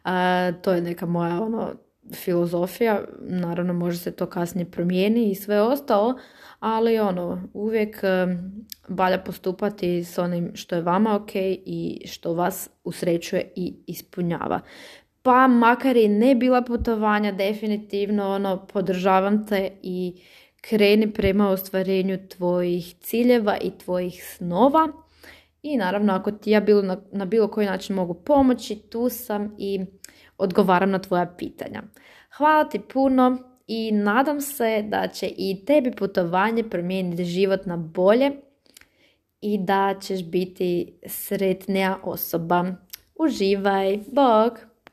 Uh, 0.04 0.62
to 0.62 0.72
je 0.72 0.80
neka 0.80 1.06
moja 1.06 1.42
ono 1.42 1.72
filozofija, 2.14 3.04
naravno 3.20 3.72
može 3.72 3.98
se 3.98 4.10
to 4.10 4.26
kasnije 4.26 4.70
promijeni 4.70 5.30
i 5.30 5.34
sve 5.34 5.60
ostalo, 5.60 6.14
ali 6.60 6.98
ono, 6.98 7.42
uvijek 7.54 8.00
valja 8.88 9.18
postupati 9.18 10.04
s 10.04 10.18
onim 10.18 10.50
što 10.54 10.74
je 10.74 10.82
vama 10.82 11.16
ok 11.16 11.30
i 11.34 12.02
što 12.06 12.34
vas 12.34 12.70
usrećuje 12.84 13.52
i 13.56 13.74
ispunjava. 13.86 14.60
Pa 15.22 15.46
makar 15.46 15.96
i 15.96 16.08
ne 16.08 16.34
bila 16.34 16.62
putovanja, 16.62 17.32
definitivno 17.32 18.28
ono, 18.30 18.66
podržavam 18.66 19.46
te 19.46 19.70
i 19.82 20.22
kreni 20.60 21.12
prema 21.12 21.48
ostvarenju 21.48 22.28
tvojih 22.28 22.94
ciljeva 23.00 23.56
i 23.62 23.70
tvojih 23.78 24.24
snova. 24.36 24.88
I 25.62 25.76
naravno, 25.76 26.12
ako 26.12 26.30
ti 26.30 26.50
ja 26.50 26.60
bilo 26.60 26.82
na, 26.82 26.96
na 27.12 27.24
bilo 27.24 27.48
koji 27.48 27.66
način 27.66 27.96
mogu 27.96 28.14
pomoći, 28.14 28.76
tu 28.76 29.08
sam 29.08 29.54
i 29.58 29.80
odgovaram 30.38 30.90
na 30.90 30.98
tvoja 30.98 31.26
pitanja. 31.38 31.82
Hvala 32.36 32.64
ti 32.64 32.80
puno 32.92 33.38
i 33.66 33.92
nadam 33.92 34.40
se 34.40 34.82
da 34.88 35.08
će 35.08 35.26
i 35.36 35.64
tebi 35.66 35.90
putovanje 35.90 36.70
promijeniti 36.70 37.24
život 37.24 37.66
na 37.66 37.76
bolje 37.76 38.30
i 39.40 39.58
da 39.58 39.94
ćeš 40.00 40.24
biti 40.24 40.98
sretnija 41.06 41.98
osoba. 42.02 42.64
Uživaj, 43.14 43.98
bog! 44.12 44.75